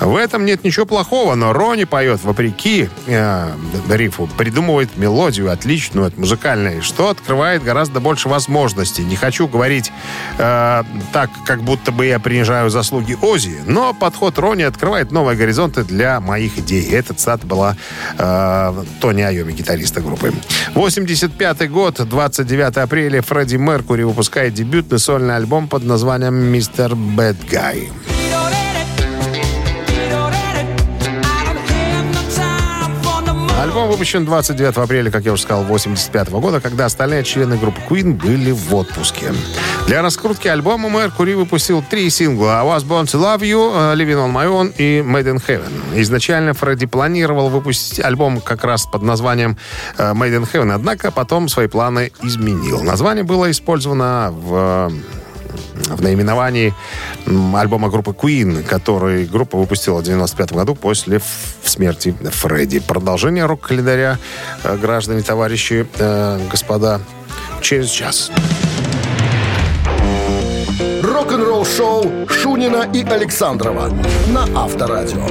[0.00, 3.52] В этом нет ничего плохого, но Рони поет вопреки э,
[3.88, 9.04] рифу, придумывает мелодию отличную от музыкальной, что открывает гораздо больше возможностей.
[9.04, 9.92] Не хочу говорить
[10.38, 10.82] э,
[11.12, 16.20] так, как будто бы я принижаю заслуги Ози, но подход Рони открывает новые горизонты для
[16.20, 16.90] моих идей.
[16.90, 17.76] Этот цитата была
[18.18, 20.32] э, Тони Айоми, гитариста группы.
[20.74, 27.36] 85 20 год, 29 апреля, Фредди Меркури выпускает дебютный сольный альбом под названием «Мистер Бэд
[27.48, 27.88] Гай».
[33.62, 38.14] Альбом выпущен 29 апреля, как я уже сказал, 85 года, когда остальные члены группы Queen
[38.14, 39.32] были в отпуске.
[39.86, 44.32] Для раскрутки альбома Меркури выпусил три сингла «I was born to love you», «Living on
[44.32, 45.70] my own» и «Made in Heaven».
[46.00, 49.56] Изначально Фредди планировал выпустить альбом как раз под названием
[49.96, 52.82] э, «Made in Heaven», однако потом свои планы изменил.
[52.82, 54.92] Название было использовано в
[55.88, 56.74] в наименовании
[57.54, 61.20] альбома группы Queen, который группа выпустила в 95 году после
[61.64, 62.80] смерти Фредди.
[62.80, 64.18] Продолжение рок-календаря,
[64.64, 67.00] э, граждане, товарищи, э, господа,
[67.60, 68.30] через час.
[71.02, 73.90] Рок-н-ролл шоу Шунина и Александрова
[74.28, 75.26] на Авторадио.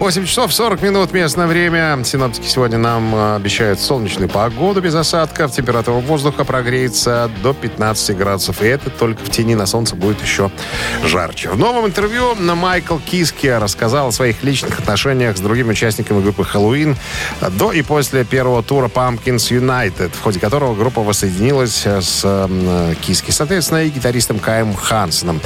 [0.00, 2.02] 8 часов 40 минут местное время.
[2.04, 5.52] Синоптики сегодня нам э, обещают солнечную погоду без осадков.
[5.52, 8.62] Температура воздуха прогреется до 15 градусов.
[8.62, 10.50] И это только в тени на солнце будет еще
[11.04, 11.50] жарче.
[11.50, 16.96] В новом интервью Майкл Киски рассказал о своих личных отношениях с другими участниками группы «Хэллоуин»
[17.50, 23.32] до и после первого тура Pumpkins United, в ходе которого группа воссоединилась с э, Киски,
[23.32, 25.42] соответственно, и гитаристом Каем Хансоном.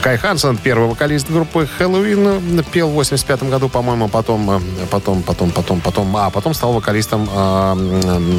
[0.00, 5.22] Кай Хансон, первый вокалист группы «Хэллоуин», пел в 85 году, по-моему, по-моему, потом, э, потом,
[5.22, 7.74] потом, потом, потом, а потом стал вокалистом э,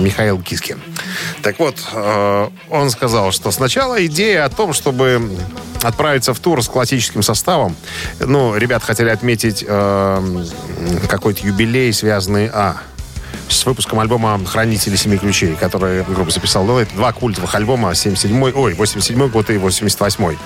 [0.04, 0.78] Михаил Киски.
[1.42, 5.32] Так вот, э, он сказал, что сначала идея о том, чтобы
[5.82, 7.76] отправиться в тур с классическим составом,
[8.20, 10.46] ну, ребят хотели отметить э,
[11.10, 12.78] какой-то юбилей, связанный, а,
[13.50, 16.66] с выпуском альбома «Хранители семи ключей», который группа записала.
[16.66, 20.38] Ну, это два культовых альбома, 77-й, ой, 87-й год и 88-й.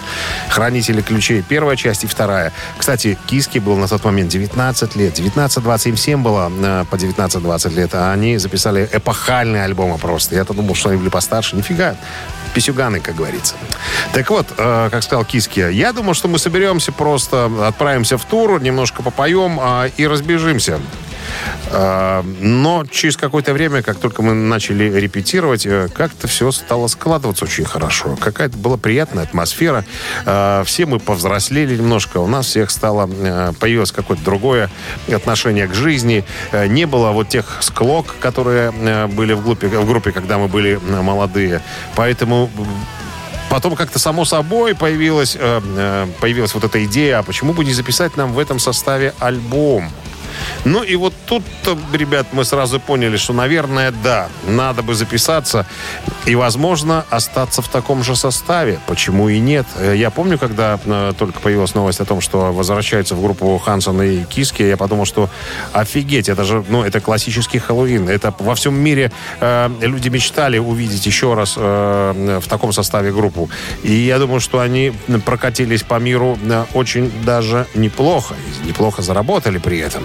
[0.49, 2.51] «Хранители ключей» первая часть и вторая.
[2.77, 5.19] Кстати, Киски был на тот момент 19 лет.
[5.19, 10.35] 19-20 им было э, по 19-20 лет, а они записали эпохальные альбомы просто.
[10.35, 11.55] Я-то думал, что они были постарше.
[11.55, 11.95] Нифига
[12.53, 13.55] писюганы, как говорится.
[14.13, 18.61] Так вот, э, как сказал Киски, я думал, что мы соберемся просто, отправимся в тур,
[18.61, 20.79] немножко попоем э, и разбежимся.
[21.71, 27.45] Э, но через какое-то время, как только мы начали репетировать, э, как-то все стало складываться
[27.45, 28.17] очень хорошо.
[28.19, 29.85] Какая-то была приятная атмосфера.
[30.25, 32.17] Э, все мы повзрослели немножко.
[32.17, 33.07] У нас всех стало,
[33.59, 34.69] появилось какое-то другое
[35.11, 36.23] отношение к жизни.
[36.53, 38.71] Не было вот тех склок, которые
[39.07, 41.61] были в группе, в группе, когда мы были молодые.
[41.95, 42.49] Поэтому
[43.49, 48.31] Потом как-то само собой появилась, появилась вот эта идея, а почему бы не записать нам
[48.31, 49.91] в этом составе альбом?
[50.65, 51.43] Ну и вот тут,
[51.93, 55.65] ребят, мы сразу поняли, что, наверное, да, надо бы записаться
[56.25, 58.79] и, возможно, остаться в таком же составе.
[58.87, 59.65] Почему и нет?
[59.75, 64.01] Э, Я помню, когда э, только появилась новость о том, что возвращаются в группу Хансон
[64.01, 65.29] и Киски, я подумал, что
[65.73, 68.09] офигеть, это же, ну, это классический Хэллоуин.
[68.09, 73.49] Это во всем мире э, люди мечтали увидеть еще раз э, в таком составе группу.
[73.83, 74.93] И я думаю, что они
[75.25, 78.35] прокатились по миру э, очень даже неплохо.
[78.65, 80.03] Неплохо заработали при этом.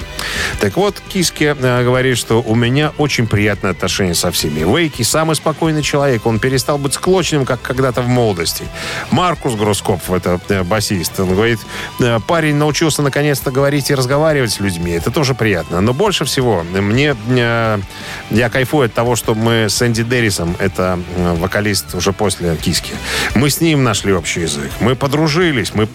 [0.60, 4.60] Так вот, Киски э, говорит, что у меня очень приятное отношение со всеми.
[4.60, 6.26] Вейки самый спокойный человек.
[6.26, 8.64] Он перестал быть склочным, как когда-то в молодости.
[9.10, 11.58] Маркус Грускоп, это э, басист, он говорит,
[12.00, 14.92] э, парень научился наконец-то говорить и разговаривать с людьми.
[14.92, 15.80] Это тоже приятно.
[15.80, 21.94] Но больше всего мне, я кайфую от того, что мы с Энди Деррисом, это вокалист
[21.94, 22.92] уже после Киски,
[23.34, 24.70] мы с ним нашли общий язык.
[24.80, 25.88] Мы подружились, мы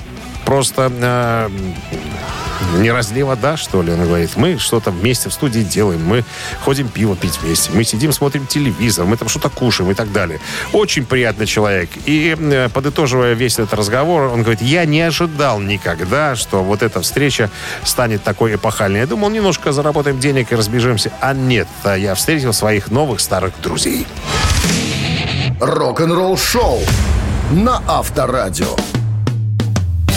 [0.46, 1.50] просто э,
[2.78, 4.32] не разлей вода, что ли, она говорит.
[4.36, 6.06] Мы что-то вместе в студии делаем.
[6.06, 6.24] Мы
[6.64, 7.72] ходим пиво пить вместе.
[7.74, 9.06] Мы сидим, смотрим телевизор.
[9.06, 10.40] Мы там что-то кушаем и так далее.
[10.74, 11.90] Очень приятный человек.
[12.06, 17.02] И э, подытоживая весь этот разговор, он говорит, я не ожидал никогда, что вот эта
[17.02, 17.50] встреча
[17.84, 19.00] станет такой эпохальной.
[19.02, 21.12] Я думал, немножко заработаем денег и разбежимся.
[21.20, 24.08] А нет, а я встретил своих новых старых друзей.
[25.60, 26.80] Рок-н-ролл шоу
[27.52, 29.01] на Авторадио.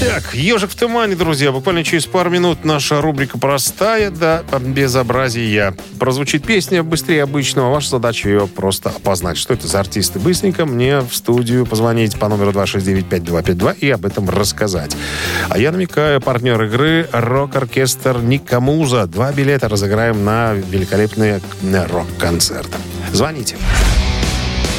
[0.01, 1.53] Так, «Ежик в тумане», друзья.
[1.53, 5.75] Буквально через пару минут наша рубрика «Простая до безобразия».
[5.99, 7.71] Прозвучит песня быстрее обычного.
[7.71, 9.39] Ваша задача ее просто опознать.
[9.39, 10.19] Что это за артисты?
[10.19, 14.97] Быстренько мне в студию позвонить по номеру 269-5252 и об этом рассказать.
[15.49, 19.07] А я намекаю, партнер игры рок-оркестр «Никамуза».
[19.07, 22.77] Два билета разыграем на великолепные рок-концерты.
[23.13, 23.57] Звоните.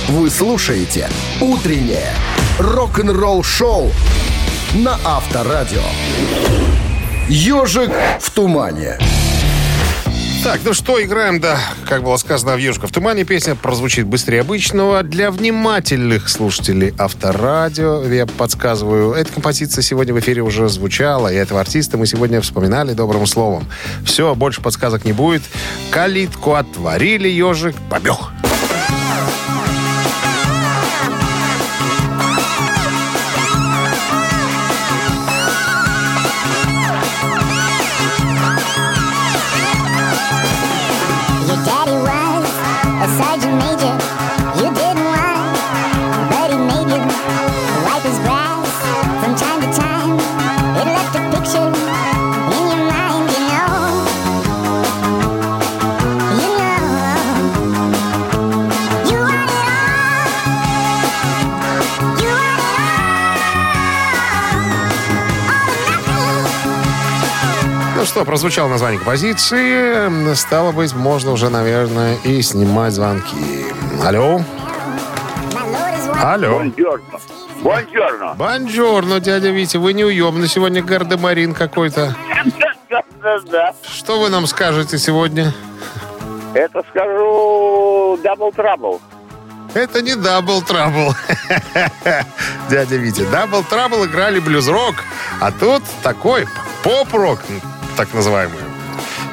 [0.09, 1.09] Вы слушаете
[1.41, 2.13] «Утреннее
[2.59, 3.91] рок-н-ролл-шоу»
[4.75, 5.81] на Авторадио.
[7.29, 8.97] «Ежик в тумане».
[10.43, 11.57] Так, ну что, играем, да,
[11.87, 13.23] как было сказано в «Ежика в тумане».
[13.23, 15.01] Песня прозвучит быстрее обычного.
[15.01, 21.61] Для внимательных слушателей Авторадио, я подсказываю, эта композиция сегодня в эфире уже звучала, и этого
[21.61, 23.65] артиста мы сегодня вспоминали добрым словом.
[24.05, 25.41] Все, больше подсказок не будет.
[25.89, 28.17] Калитку отворили, ежик побег.
[68.15, 70.33] Что, прозвучало название композиции.
[70.35, 73.65] Стало быть, можно уже, наверное, и снимать звонки.
[74.01, 74.39] Алло?
[76.23, 76.59] Алло.
[76.59, 77.19] Бонжорно.
[77.61, 78.33] Бонжорно.
[78.35, 79.75] Бонжорно, дядя Витя.
[79.75, 82.15] Вы неуемный сегодня гардемарин какой-то.
[83.83, 85.53] Что вы нам скажете сегодня?
[86.53, 89.01] Это скажу Double Trouble.
[89.73, 91.13] Это не Double Trouble.
[92.69, 93.23] Дядя Витя.
[93.23, 94.95] Double Trouble играли блюз-рок,
[95.41, 96.47] а тут такой
[96.81, 97.39] поп-рок,
[97.95, 98.59] так называемый.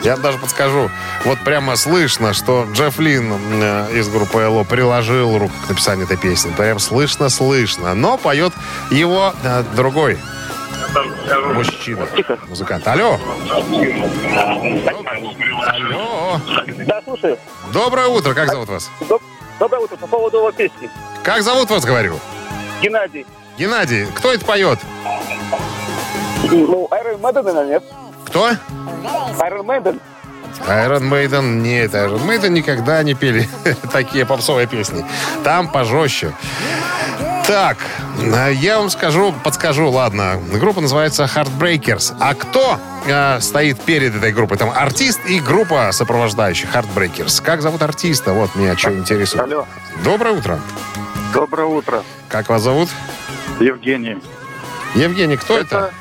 [0.02, 0.90] Я даже подскажу.
[1.24, 6.16] Вот прямо слышно, что Джефф Лин э, из группы ЛО приложил руку к написанию этой
[6.16, 6.52] песни.
[6.56, 7.94] Прям слышно-слышно.
[7.94, 8.52] Но поет
[8.90, 10.18] его э, другой
[11.54, 12.06] мужчина,
[12.48, 12.86] музыкант.
[12.86, 13.18] Алло.
[15.66, 16.40] Алло.
[16.86, 17.38] Да, слушаю.
[17.72, 18.34] Доброе утро.
[18.34, 18.90] Как зовут вас?
[19.08, 19.22] Доб-
[19.58, 19.96] Доброе утро.
[19.96, 20.90] По поводу его песни.
[21.22, 22.18] Как зовут вас, говорю?
[22.82, 23.26] Геннадий.
[23.58, 24.78] Геннадий, кто это поет?
[26.50, 27.84] Ну, Maiden, наверное, нет?
[28.32, 28.48] Кто?
[28.48, 30.00] Iron Maiden.
[30.66, 33.46] Iron Maiden нет, Iron Maiden никогда не пели
[33.92, 35.04] такие попсовые песни.
[35.44, 36.32] Там пожестче.
[37.46, 37.76] Так,
[38.54, 40.40] я вам скажу, подскажу, ладно.
[40.54, 42.14] Группа называется Heartbreakers.
[42.20, 44.56] А кто э, стоит перед этой группой?
[44.56, 47.42] Там артист и группа сопровождающих Heartbreakers.
[47.42, 48.32] Как зовут артиста?
[48.32, 49.44] Вот меня что интересует.
[49.44, 49.66] Алло,
[50.02, 50.58] Доброе утро.
[51.34, 52.02] доброе утро.
[52.30, 52.88] Как вас зовут?
[53.60, 54.16] Евгений.
[54.94, 55.92] Евгений, кто это?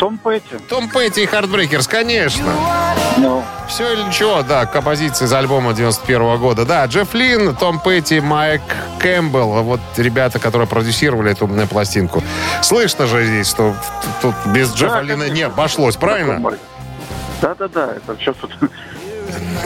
[0.00, 0.56] Том Петти.
[0.66, 2.46] Том Петти и Heartbreakers, конечно.
[3.18, 6.64] Ну, Все или ничего, да, композиции из альбома 91 года.
[6.64, 8.62] Да, Джефф Лин, Том Петти, Майк
[8.98, 9.62] Кэмпбелл.
[9.62, 12.22] Вот ребята, которые продюсировали эту м, пластинку.
[12.62, 13.74] Слышно же здесь, что
[14.22, 16.50] тут без Джеффа Лина не обошлось, правильно?
[17.42, 18.56] Да-да-да, это все тут...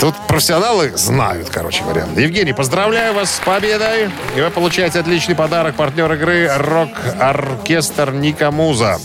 [0.01, 2.07] Тут профессионалы знают, короче говоря.
[2.17, 4.11] Евгений, поздравляю вас с победой.
[4.37, 5.77] И вы получаете отличный подарок.
[5.77, 8.99] Партнер игры «Рок-оркестр Ника Муза».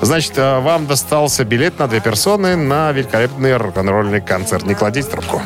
[0.00, 4.64] Значит, э, вам достался билет на две персоны на великолепный рок-н-ролльный концерт.
[4.66, 5.42] Не кладите трубку.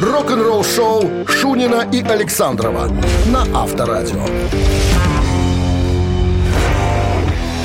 [0.00, 2.88] Рок-н-ролл шоу Шунина и Александрова
[3.26, 4.24] на Авторадио.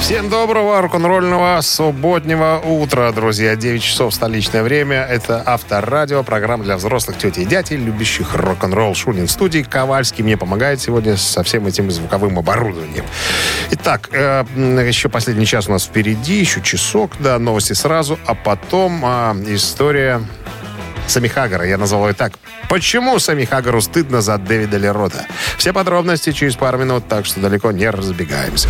[0.01, 3.55] Всем доброго рок-н-ролльного субботнего утра, друзья.
[3.55, 5.05] 9 часов столичное время.
[5.09, 8.95] Это Авторадио, программа для взрослых тети и дядей, любящих рок-н-ролл.
[8.95, 9.63] Шунин в студии.
[9.63, 13.05] Ковальский мне помогает сегодня со всем этим звуковым оборудованием.
[13.71, 14.45] Итак, э,
[14.87, 20.21] еще последний час у нас впереди, еще часок, да, новости сразу, а потом а, история
[21.07, 21.65] Сами Хаггара.
[21.65, 22.33] Я назвал ее так.
[22.69, 25.25] Почему Сами Хаггару стыдно за Дэвида Лерота?
[25.57, 28.69] Все подробности через пару минут, так что далеко не разбегаемся.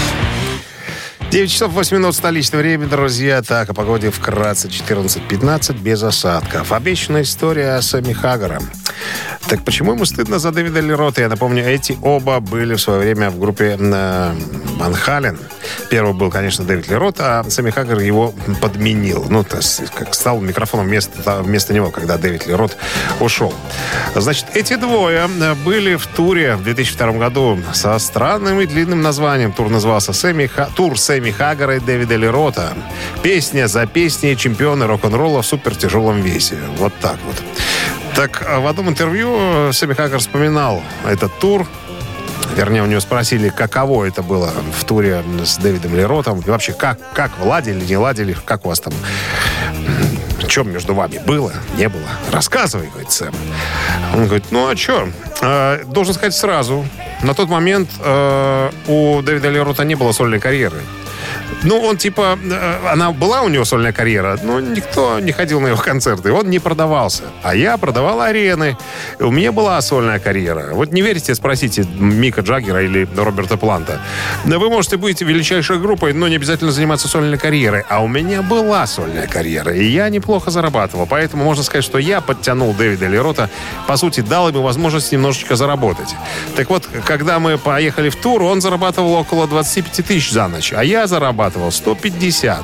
[1.31, 3.41] 9 часов 8 минут столичное время, друзья.
[3.41, 6.73] Так, о погоде вкратце 14-15 без осадков.
[6.73, 8.59] Обещанная история о Сами Хаггара.
[9.47, 11.21] Так почему ему стыдно за Дэвида Лерота?
[11.21, 14.33] Я напомню, эти оба были в свое время в группе э,
[14.77, 15.39] Ван Хален.
[15.89, 19.25] Первый был, конечно, Дэвид Лерот, а Сами Хаггар его подменил.
[19.29, 22.77] Ну, то есть, как стал микрофоном вместо, вместо него, когда Дэвид Лерот
[23.19, 23.53] ушел.
[24.15, 29.53] Значит, эти двое э, были в туре в 2002 году со странным и длинным названием.
[29.53, 32.73] Тур назывался Сэмми Ха- «Тур Сэмми Хаггара и Дэвида Лерота».
[33.21, 36.57] Песня за песней чемпионы рок-н-ролла в супертяжелом весе.
[36.77, 37.35] Вот так вот.
[38.15, 41.67] Так, а в одном интервью Сэмми Хаггар вспоминал этот тур,
[42.55, 46.41] Вернее, у него спросили, каково это было в туре с Дэвидом Леротом.
[46.41, 48.93] И вообще, как, как вы ладили, не ладили, как у вас там...
[50.47, 52.09] Чем между вами было, не было?
[52.29, 53.33] Рассказывай, говорит Сэм.
[54.13, 55.07] Он говорит, ну а что?
[55.87, 56.85] должен сказать сразу.
[57.23, 60.81] На тот момент э, у Дэвида Лерота не было сольной карьеры.
[61.63, 62.39] Ну, он типа...
[62.43, 66.31] э, Она была у него сольная карьера, но никто не ходил на его концерты.
[66.31, 67.23] Он не продавался.
[67.43, 68.77] А я продавал арены.
[69.19, 70.73] У меня была сольная карьера.
[70.73, 73.99] Вот не верите, спросите Мика Джаггера или Роберта Планта.
[74.45, 77.83] Да вы можете быть величайшей группой, но не обязательно заниматься сольной карьерой.
[77.89, 81.05] А у меня была сольная карьера, и я неплохо зарабатывал.
[81.05, 83.49] Поэтому можно сказать, что я подтянул Дэвида Лерота,
[83.87, 86.15] по сути, дал ему возможность немножечко заработать.
[86.55, 90.83] Так вот, когда мы поехали в тур, он зарабатывал около 25 тысяч за ночь, а
[90.83, 92.63] я зарабатывал 150.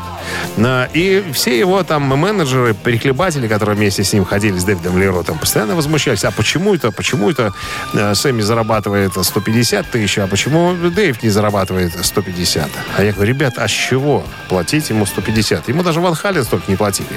[0.57, 5.37] На- И все его там менеджеры, перехлебатели, которые вместе с ним ходили, с Дэвидом Леротом,
[5.39, 6.23] постоянно возмущались.
[6.23, 7.53] А почему это, почему это
[7.93, 12.69] э, Сэмми зарабатывает 150 тысяч, а почему Дэйв не зарабатывает 150?
[12.97, 15.67] А я говорю, ребят, а с чего платить ему 150?
[15.69, 17.07] Ему даже Ван Хален столько не платили.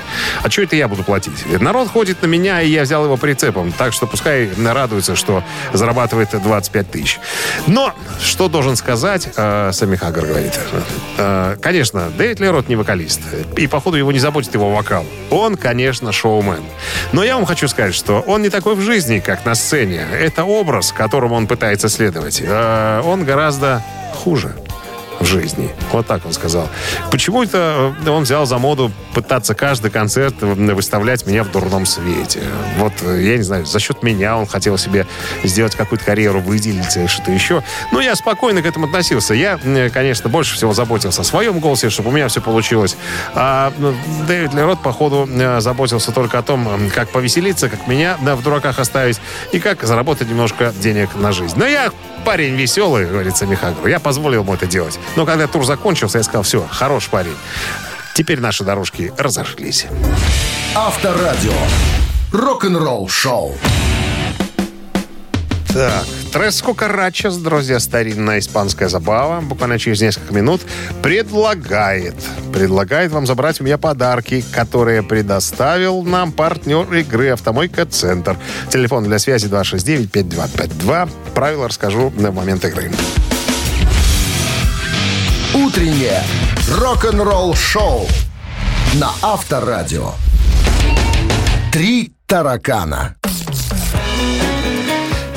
[0.42, 1.60] А что это я буду платить?
[1.60, 3.72] Народ ходит на меня, и я взял его прицепом.
[3.72, 5.42] Так что пускай радуется, что
[5.72, 7.18] зарабатывает 25 тысяч.
[7.66, 10.58] Но, что должен сказать, э, Сэмми Хаггар говорит,
[11.18, 13.20] э, конечно, Дэвид Лерот не вокалист.
[13.56, 15.04] И, походу, его не заботит его вокал.
[15.30, 16.62] Он, конечно, шоумен.
[17.12, 20.06] Но я вам хочу сказать, что он не такой в жизни, как на сцене.
[20.12, 22.42] Это образ, которому он пытается следовать.
[22.44, 23.82] Э, Он гораздо
[24.14, 24.54] хуже
[25.20, 25.70] в жизни.
[25.92, 26.68] Вот так он сказал.
[27.10, 31.84] Почему это э, он взял за моду пытаться каждый концерт э, выставлять меня в дурном
[31.84, 32.40] свете?
[32.78, 35.06] Вот, э, я не знаю, за счет меня он хотел себе
[35.44, 37.62] сделать какую-то карьеру, выделиться и что-то еще.
[37.92, 39.34] Но я спокойно к этому относился.
[39.34, 39.58] Я,
[39.92, 42.96] конечно, больше всего заботился о своем голосе, чтобы у меня все получилось.
[43.34, 43.94] А ну,
[44.26, 49.20] Дэвид Лерот, походу, заботился только о том, как повеселиться, как меня да, в дураках оставить
[49.52, 51.54] и как заработать немножко денег на жизнь.
[51.58, 51.92] Но я
[52.24, 53.86] парень веселый, говорится Михагру.
[53.88, 54.98] Я позволил ему это делать.
[55.16, 57.36] Но когда тур закончился, я сказал, все, хорош парень.
[58.14, 59.86] Теперь наши дорожки разошлись.
[60.74, 61.52] Авторадио.
[62.32, 63.54] Рок-н-ролл шоу.
[65.72, 70.62] Так, Трес Кукарачес, друзья, старинная испанская забава, буквально через несколько минут,
[71.00, 72.16] предлагает,
[72.52, 78.36] предлагает вам забрать у меня подарки, которые предоставил нам партнер игры «Автомойка Центр».
[78.68, 81.08] Телефон для связи 269-5252.
[81.34, 82.90] Правила расскажу на момент игры.
[85.54, 86.20] Утреннее
[86.68, 88.08] рок-н-ролл-шоу
[88.94, 90.14] на Авторадио.
[91.72, 93.14] Три таракана.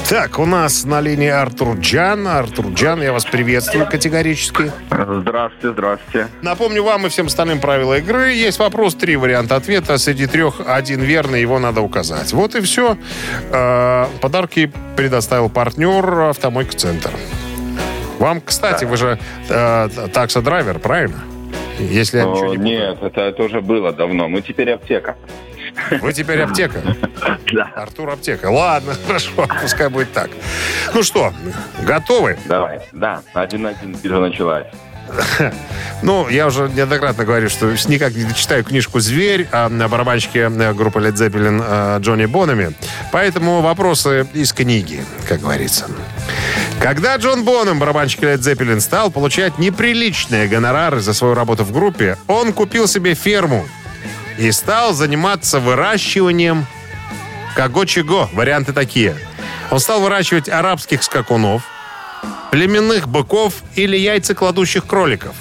[0.10, 2.28] Так, у нас на линии Артур Джан.
[2.28, 4.72] Артур Джан, я вас приветствую категорически.
[4.90, 6.28] Здравствуйте, здравствуйте.
[6.42, 8.34] Напомню вам и всем остальным правила игры.
[8.34, 9.98] Есть вопрос, три варианта ответа.
[9.98, 12.32] Среди трех один верный, его надо указать.
[12.34, 12.98] Вот и все.
[13.50, 17.10] Э, Подарки предоставил партнер «Автомойка Центр».
[18.20, 19.18] Вам, кстати, вы же
[19.50, 21.24] э, таксодрайвер, правильно?
[21.80, 22.64] Если я ничего О, не путаю.
[22.64, 24.28] нет, это, это уже было давно.
[24.30, 25.16] Мы теперь аптека.
[26.02, 26.82] Вы теперь аптека.
[27.54, 27.72] Да.
[27.76, 28.48] Артур аптека.
[28.50, 30.30] Ладно, хорошо, пускай будет так.
[30.94, 31.34] Ну что,
[31.84, 32.38] готовы?
[32.46, 32.82] Давай.
[32.92, 34.68] Да, один-один битва началась.
[36.02, 41.00] Ну, я уже неоднократно говорю, что никак не дочитаю книжку «Зверь» о барабанщике э, группы
[41.00, 42.74] Led Zeppelin Джонни Бонами.
[43.14, 45.86] Поэтому вопросы из книги, как говорится.
[46.82, 52.18] Когда Джон Бонем, барабанщик Led Zeppelin, стал получать неприличные гонорары за свою работу в группе,
[52.28, 53.66] он купил себе ферму
[54.38, 56.66] и стал заниматься выращиванием
[57.56, 58.30] кого-чего.
[58.34, 59.16] Варианты такие.
[59.72, 61.64] Он стал выращивать арабских скакунов,
[62.52, 65.36] племенных быков или яйцекладущих кроликов.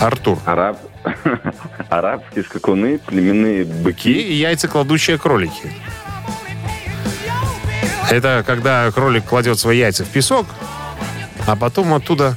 [0.00, 0.38] Артур.
[0.44, 0.78] Араб...
[1.88, 4.12] Арабские скакуны, племенные быки.
[4.12, 5.72] И яйцекладущие кролики.
[8.10, 10.46] Это когда кролик кладет свои яйца в песок,
[11.46, 12.36] а потом оттуда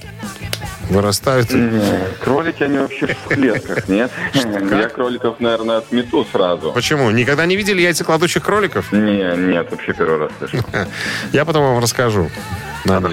[0.90, 1.52] вырастают...
[1.52, 1.82] Не,
[2.24, 4.12] Кролики, они вообще в клетках, нет?
[4.34, 6.72] Я кроликов, наверное, отмету сразу.
[6.74, 7.10] Почему?
[7.12, 8.92] Никогда не видели яйцекладущих кроликов?
[8.92, 10.58] Не, нет, вообще первый раз слышу.
[11.32, 12.30] Я потом вам расскажу.
[12.86, 13.12] Надо.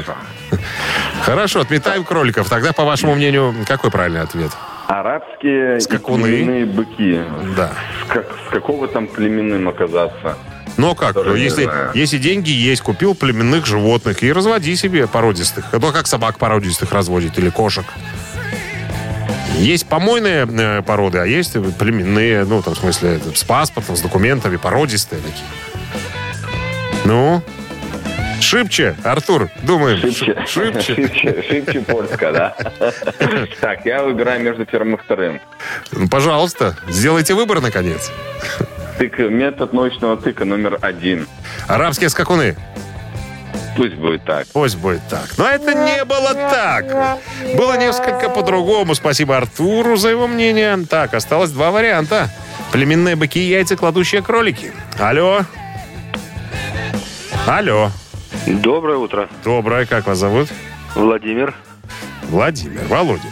[1.22, 2.48] Хорошо, отметаем кроликов.
[2.48, 4.50] Тогда, по вашему мнению, какой правильный ответ?
[4.86, 6.22] Арабские и Скакуны.
[6.24, 7.20] племенные быки.
[7.56, 7.72] Да.
[8.04, 10.36] С, как- с какого там племенным оказаться?
[10.76, 11.16] Но как?
[11.16, 15.66] Если, если деньги есть, купил племенных животных и разводи себе породистых.
[15.72, 17.86] А то как собак породистых разводит или кошек.
[19.58, 24.56] Есть помойные э, породы, а есть племенные, ну, там, в смысле, с паспортом, с документами,
[24.56, 25.46] породистые такие.
[27.06, 27.42] Ну?
[28.40, 29.98] Шибче, Артур, думаем.
[29.98, 30.36] Шибче.
[30.46, 30.94] Шибче.
[30.94, 32.56] Шибче, шибче польска, да?
[33.60, 35.40] Так, я выбираю между первым и вторым.
[35.92, 38.12] Ну, Пожалуйста, сделайте выбор, наконец.
[38.98, 41.26] Тык, метод научного тыка номер один.
[41.68, 42.56] Арабские скакуны.
[43.76, 44.46] Пусть будет так.
[44.54, 45.36] Пусть будет так.
[45.36, 47.18] Но это не было так.
[47.56, 48.94] Было несколько по-другому.
[48.94, 50.78] Спасибо Артуру за его мнение.
[50.88, 52.30] Так, осталось два варианта.
[52.72, 54.72] Племенные быки и яйца кладущие кролики.
[54.98, 55.42] Алло.
[57.46, 57.90] Алло.
[58.46, 59.28] Доброе утро.
[59.44, 59.84] Доброе.
[59.84, 60.48] Как вас зовут?
[60.94, 61.54] Владимир.
[62.30, 62.82] Владимир.
[62.88, 63.28] Володя.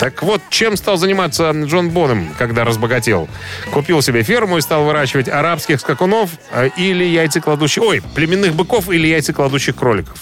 [0.00, 3.28] Так вот, чем стал заниматься Джон Боном, когда разбогател?
[3.70, 7.82] Купил себе ферму и стал выращивать арабских скакунов э, или яйцекладущих...
[7.82, 10.18] Ой, племенных быков или яйцекладущих кроликов?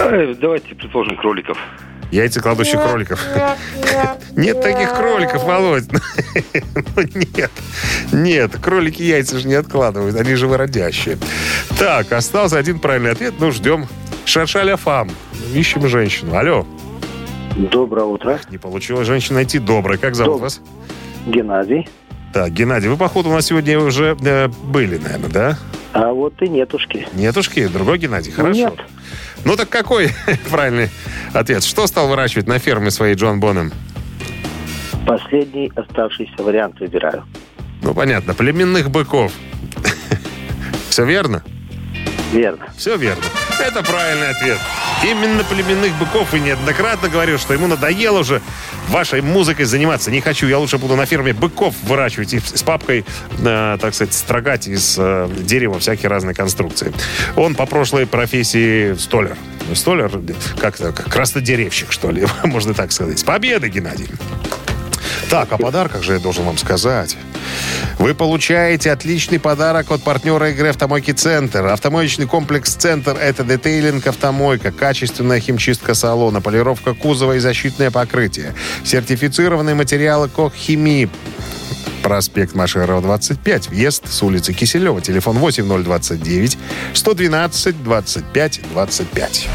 [0.00, 1.58] Э, Давайте предположим кроликов.
[2.10, 3.24] Яйцекладущих кроликов.
[4.36, 5.84] Нет таких кроликов, Володь.
[6.96, 7.02] Ну,
[7.36, 7.50] нет.
[8.10, 10.16] Нет, кролики яйца же не откладывают.
[10.16, 11.18] Они же выродящие.
[11.78, 13.34] Так, остался один правильный ответ.
[13.38, 13.86] Ну, ждем.
[14.24, 15.08] Шершаля фам.
[15.54, 16.34] Ищем женщину.
[16.36, 16.66] Алло.
[17.58, 18.38] Доброе утро.
[18.50, 19.58] Не получилось женщину найти.
[19.58, 19.98] Доброе.
[19.98, 20.60] Как зовут Доб- вас?
[21.26, 21.88] Геннадий.
[22.32, 25.58] Так, Геннадий, вы, походу, у нас сегодня уже э, были, наверное, да?
[25.92, 27.08] А вот и нетушки.
[27.14, 27.66] Нетушки?
[27.66, 28.30] Другой Геннадий?
[28.30, 28.58] Хорошо.
[28.58, 28.74] Нет.
[29.44, 30.10] Ну так какой
[30.50, 30.90] правильный
[31.32, 31.64] ответ?
[31.64, 33.72] Что стал выращивать на ферме своей Джон Боном?
[35.06, 37.24] Последний оставшийся вариант выбираю.
[37.82, 39.32] Ну, понятно, племенных быков.
[40.90, 41.42] Все верно?
[42.32, 42.66] Верно.
[42.76, 43.24] Все верно.
[43.60, 44.58] Это правильный ответ.
[45.04, 48.40] Именно племенных быков и неоднократно говорил, что ему надоело уже
[48.88, 50.10] вашей музыкой заниматься.
[50.10, 53.04] Не хочу, я лучше буду на ферме быков выращивать и с папкой,
[53.38, 56.92] э, так сказать, строгать из э, дерева всякие разные конструкции.
[57.36, 59.36] Он по прошлой профессии столяр.
[59.68, 60.10] Ну, Столяр,
[60.58, 60.76] как
[61.10, 63.18] краснодеревщик, что ли, можно так сказать.
[63.18, 64.08] С победой, Геннадий!
[65.30, 67.16] Так, о подарках же я должен вам сказать.
[67.98, 71.66] Вы получаете отличный подарок от партнера игры «Автомойки Центр».
[71.66, 78.54] Автомоечный комплекс «Центр»— это детейлинг «Автомойка», качественная химчистка салона, полировка кузова и защитное покрытие,
[78.84, 81.10] сертифицированные материалы «Коххимии»,
[82.02, 83.68] проспект Машерова, 25.
[83.68, 85.02] Въезд с улицы Киселева.
[85.02, 86.56] Телефон 8029
[86.94, 89.48] 112 25 25.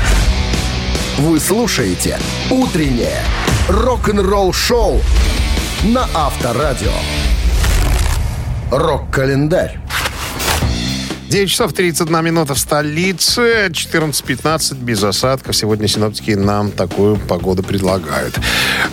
[1.18, 2.20] Вы слушаете
[2.52, 3.24] «Утреннее
[3.70, 5.02] рок-н-ролл-шоу»
[5.84, 6.94] на Авторадио.
[8.72, 9.83] Рок-календарь.
[11.34, 13.70] 9 часов 31 минута в столице.
[13.70, 15.56] 14.15 без осадков.
[15.56, 18.40] Сегодня синоптики нам такую погоду предлагают.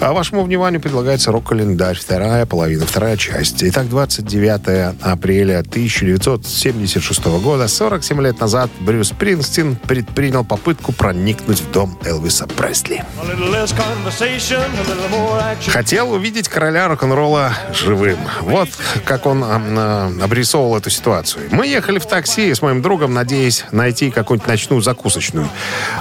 [0.00, 1.98] А вашему вниманию предлагается рок-календарь.
[1.98, 3.62] Вторая половина, вторая часть.
[3.62, 11.98] Итак, 29 апреля 1976 года, 47 лет назад, Брюс Спрингстин предпринял попытку проникнуть в дом
[12.06, 13.04] Элвиса Пресли.
[15.68, 18.18] Хотел увидеть короля рок-н-ролла живым.
[18.40, 18.70] Вот
[19.04, 21.48] как он э, обрисовывал эту ситуацию.
[21.50, 25.48] Мы ехали в такси с моим другом, надеясь найти какую-нибудь ночную закусочную.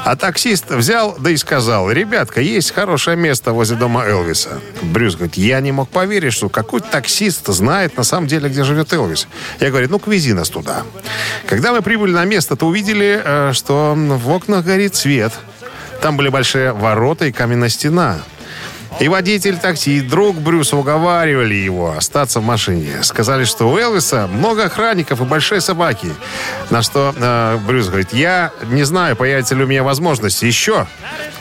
[0.05, 4.59] А таксист взял, да и сказал, ребятка, есть хорошее место возле дома Элвиса.
[4.81, 8.93] Брюс говорит, я не мог поверить, что какой таксист знает на самом деле, где живет
[8.93, 9.27] Элвис.
[9.59, 10.83] Я говорю, ну, квези нас туда.
[11.47, 15.33] Когда мы прибыли на место, то увидели, э, что в окнах горит свет.
[16.01, 18.19] Там были большие ворота и каменная стена.
[18.99, 23.01] И водитель такси, и друг Брюса уговаривали его остаться в машине.
[23.03, 26.07] Сказали, что у Элвиса много охранников и большие собаки.
[26.69, 30.85] На что э, Брюс говорит, я не знаю, появится ли у меня возможность еще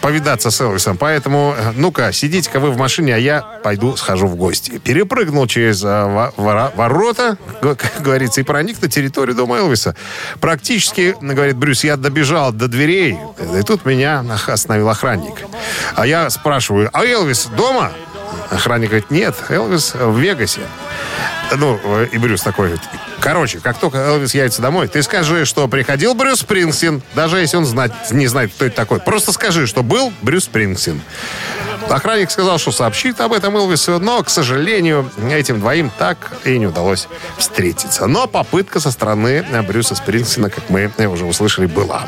[0.00, 0.96] повидаться с Элвисом.
[0.96, 4.78] Поэтому, э, ну-ка, сидите-ка вы в машине, а я пойду схожу в гости.
[4.78, 9.96] Перепрыгнул через э, во- вора- ворота, как говорится, и проник на территорию дома Элвиса.
[10.40, 13.18] Практически, говорит Брюс, я добежал до дверей,
[13.58, 15.34] и тут меня остановил охранник.
[15.96, 17.92] А я спрашиваю, а Элвис дома?
[18.50, 20.62] Охранник говорит, нет, Элвис в Вегасе.
[21.56, 22.88] Ну, э, и Брюс такой, говорит,
[23.20, 27.66] короче, как только Элвис явится домой, ты скажи, что приходил Брюс Спрингстин, даже если он
[27.66, 29.00] знать, не знает, кто это такой.
[29.00, 31.00] Просто скажи, что был Брюс Спрингстин.
[31.88, 36.66] Охранник сказал, что сообщит об этом Элвису, но, к сожалению, этим двоим так и не
[36.66, 37.08] удалось
[37.38, 38.06] встретиться.
[38.06, 42.06] Но попытка со стороны Брюса Спрингстина, как мы уже услышали, была.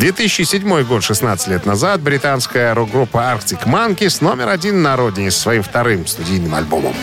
[0.00, 5.62] 2007 год, 16 лет назад, британская рок-группа Arctic Monkeys номер один на родине со своим
[5.62, 6.94] вторым студийным альбомом.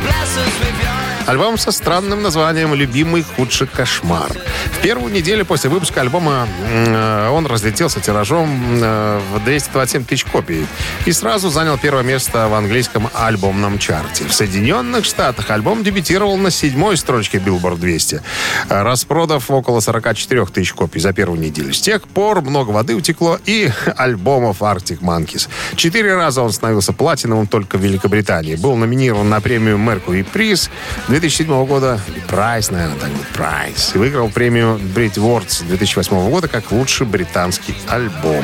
[0.00, 0.91] bless us with your
[1.26, 4.32] Альбом со странным названием «Любимый худший кошмар».
[4.72, 8.48] В первую неделю после выпуска альбома э, он разлетелся тиражом
[8.82, 10.66] э, в 227 тысяч копий
[11.06, 14.24] и сразу занял первое место в английском альбомном чарте.
[14.24, 18.20] В Соединенных Штатах альбом дебютировал на седьмой строчке Billboard 200,
[18.68, 21.72] э, распродав около 44 тысяч копий за первую неделю.
[21.72, 25.48] С тех пор много воды утекло и альбомов Arctic Monkeys.
[25.76, 28.56] Четыре раза он становился платиновым только в Великобритании.
[28.56, 30.68] Был номинирован на премию Mercury Приз
[31.12, 33.94] 2007 года, Прайс, наверное, так будет, Прайс.
[33.94, 38.42] И выиграл премию Brit Awards 2008 года как лучший британский альбом.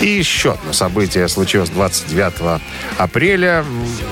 [0.00, 2.62] И еще одно событие случилось 29
[2.98, 3.64] апреля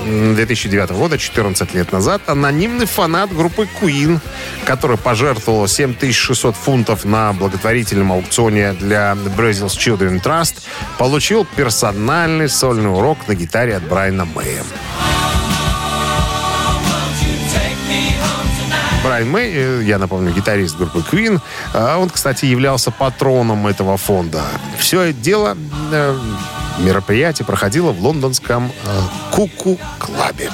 [0.05, 2.21] м, 2009 года, 14 лет назад.
[2.27, 4.19] Анонимный фанат группы Queen,
[4.65, 10.55] который пожертвовал 7600 фунтов на благотворительном аукционе для Brazil's Children Trust,
[10.97, 14.61] получил персональный сольный урок на гитаре от Брайана Мэя.
[19.03, 21.41] Брайан Мэй, э, я напомню, гитарист группы Queen,
[21.73, 24.41] а он, кстати, являлся патроном этого фонда.
[24.77, 25.57] Все это дело,
[25.91, 26.17] э,
[26.79, 29.01] мероприятие проходило в лондонском э,
[29.31, 30.51] Куку-клабе.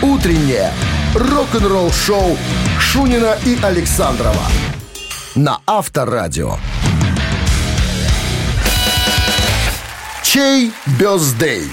[0.00, 0.72] Утреннее
[1.14, 2.38] рок-н-ролл-шоу
[2.80, 4.46] Шунина и Александрова
[5.34, 6.56] на Авторадио.
[10.22, 11.70] Чей бездей?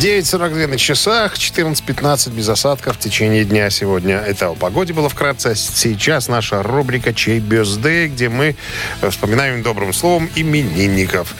[0.00, 4.18] 9.42 на часах, 14.15 без осадков в течение дня сегодня.
[4.18, 5.56] Это о погоде было вкратце.
[5.56, 8.54] Сейчас наша рубрика «Чей бездей», где мы
[9.00, 11.34] э, вспоминаем добрым словом именинников.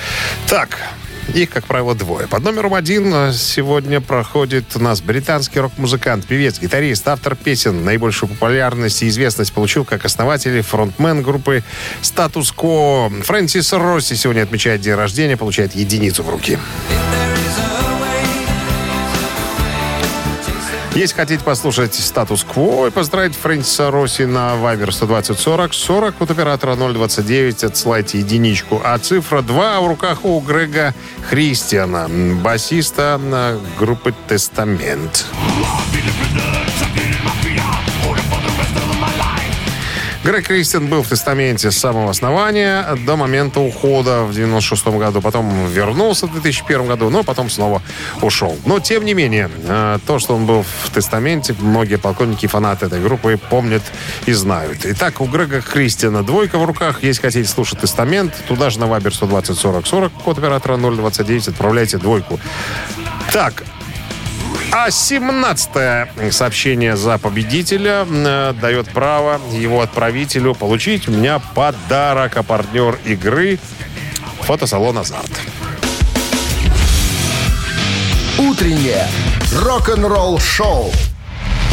[0.48, 0.76] Так,
[1.32, 2.26] их, как правило, двое.
[2.26, 7.84] Под номером один э, сегодня проходит у нас британский рок-музыкант, певец, гитарист, автор песен.
[7.84, 11.62] Наибольшую популярность и известность получил как основатель и фронтмен группы
[12.02, 13.08] «Статус Кво».
[13.22, 16.58] Фрэнсис Росси сегодня отмечает день рождения, получает единицу в руки.
[20.98, 26.74] Если хотите послушать статус-кво и поздравить Фрэнсиса Росси на Viber 120 40 40 от оператора
[26.74, 28.82] 029, отсылайте единичку.
[28.84, 30.94] А цифра 2 в руках у Грега
[31.30, 32.08] Христиана,
[32.42, 33.20] басиста
[33.78, 35.26] группы «Тестамент».
[40.24, 45.20] Грег Кристиан был в «Тестаменте» с самого основания до момента ухода в 96 году.
[45.20, 47.82] Потом вернулся в 2001 году, но потом снова
[48.20, 48.58] ушел.
[48.66, 52.86] Но, тем не менее, э, то, что он был в «Тестаменте», многие полковники и фанаты
[52.86, 53.82] этой группы помнят
[54.26, 54.80] и знают.
[54.84, 57.02] Итак, у Грега Кристиана двойка в руках.
[57.02, 61.96] Если хотите слушать «Тестамент», туда же на Вайбер 120 40 40, код оператора 029, отправляйте
[61.96, 62.40] двойку.
[63.32, 63.62] Так,
[64.70, 72.42] а 17 сообщение за победителя э, дает право его отправителю получить у меня подарок, а
[72.42, 73.58] партнер игры
[74.40, 75.30] фотосалон «Азарт».
[78.38, 79.06] Утреннее
[79.52, 80.92] рок-н-ролл-шоу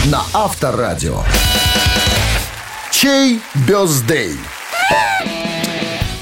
[0.05, 1.23] на Авторадио.
[2.91, 4.35] Чей бездей?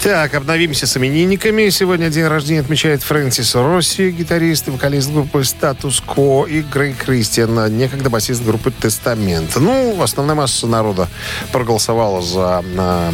[0.04, 1.70] Так, обновимся с именинниками.
[1.70, 7.78] Сегодня день рождения отмечает Фрэнсис Росси, гитарист и вокалист группы «Статус Ко» и Грей Кристиан,
[7.78, 9.56] некогда басист группы «Тестамент».
[9.56, 11.08] Ну, основная масса народа
[11.54, 13.14] проголосовала за а,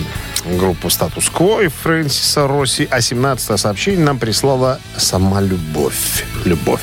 [0.58, 6.26] группу «Статус Ко» и Фрэнсиса Росси, а 17 сообщение нам прислала сама любовь.
[6.45, 6.82] Любовь.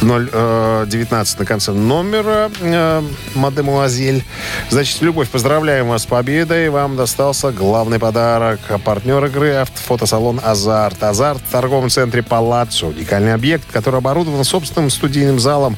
[0.00, 3.02] 019 на конце номера, э,
[3.34, 4.24] мадемуазель.
[4.70, 6.68] Значит, Любовь, поздравляем вас с победой.
[6.68, 8.60] Вам достался главный подарок.
[8.84, 11.02] Партнер игры автофотосалон «Азарт».
[11.02, 12.86] «Азарт» в торговом центре «Палаццо».
[12.86, 15.76] Уникальный объект, который оборудован собственным студийным залом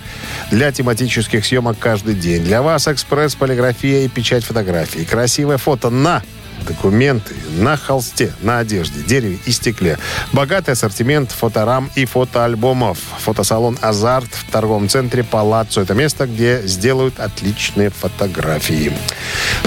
[0.51, 2.42] для тематических съемок каждый день.
[2.42, 5.05] Для вас экспресс, полиграфия и печать фотографий.
[5.05, 6.22] Красивое фото на
[6.66, 9.98] документы на холсте, на одежде, дереве и стекле.
[10.32, 12.98] Богатый ассортимент фоторам и фотоальбомов.
[13.20, 15.80] Фотосалон «Азарт» в торговом центре «Палаццо».
[15.80, 18.92] Это место, где сделают отличные фотографии.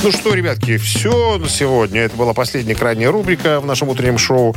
[0.03, 2.01] Ну что, ребятки, все на сегодня.
[2.01, 4.55] Это была последняя крайняя рубрика в нашем утреннем шоу.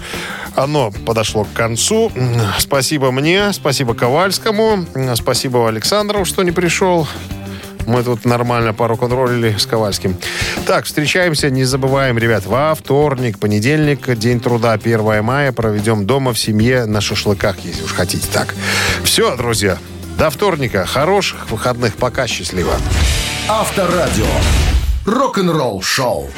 [0.55, 2.13] Оно подошло к концу.
[2.59, 7.07] Спасибо мне, спасибо Ковальскому, спасибо Александру, что не пришел.
[7.87, 10.17] Мы тут нормально по рок-н-роллили с Ковальским.
[10.67, 16.39] Так, встречаемся, не забываем, ребят, во вторник, понедельник, день труда, 1 мая, проведем дома в
[16.39, 18.55] семье на шашлыках, если уж хотите так.
[19.03, 19.79] Все, друзья,
[20.19, 20.87] до вторника.
[20.87, 21.97] Хороших выходных.
[21.97, 22.75] Пока, счастливо.
[23.49, 24.27] Авторадио.
[25.05, 26.31] Рок-н-ролл шоу.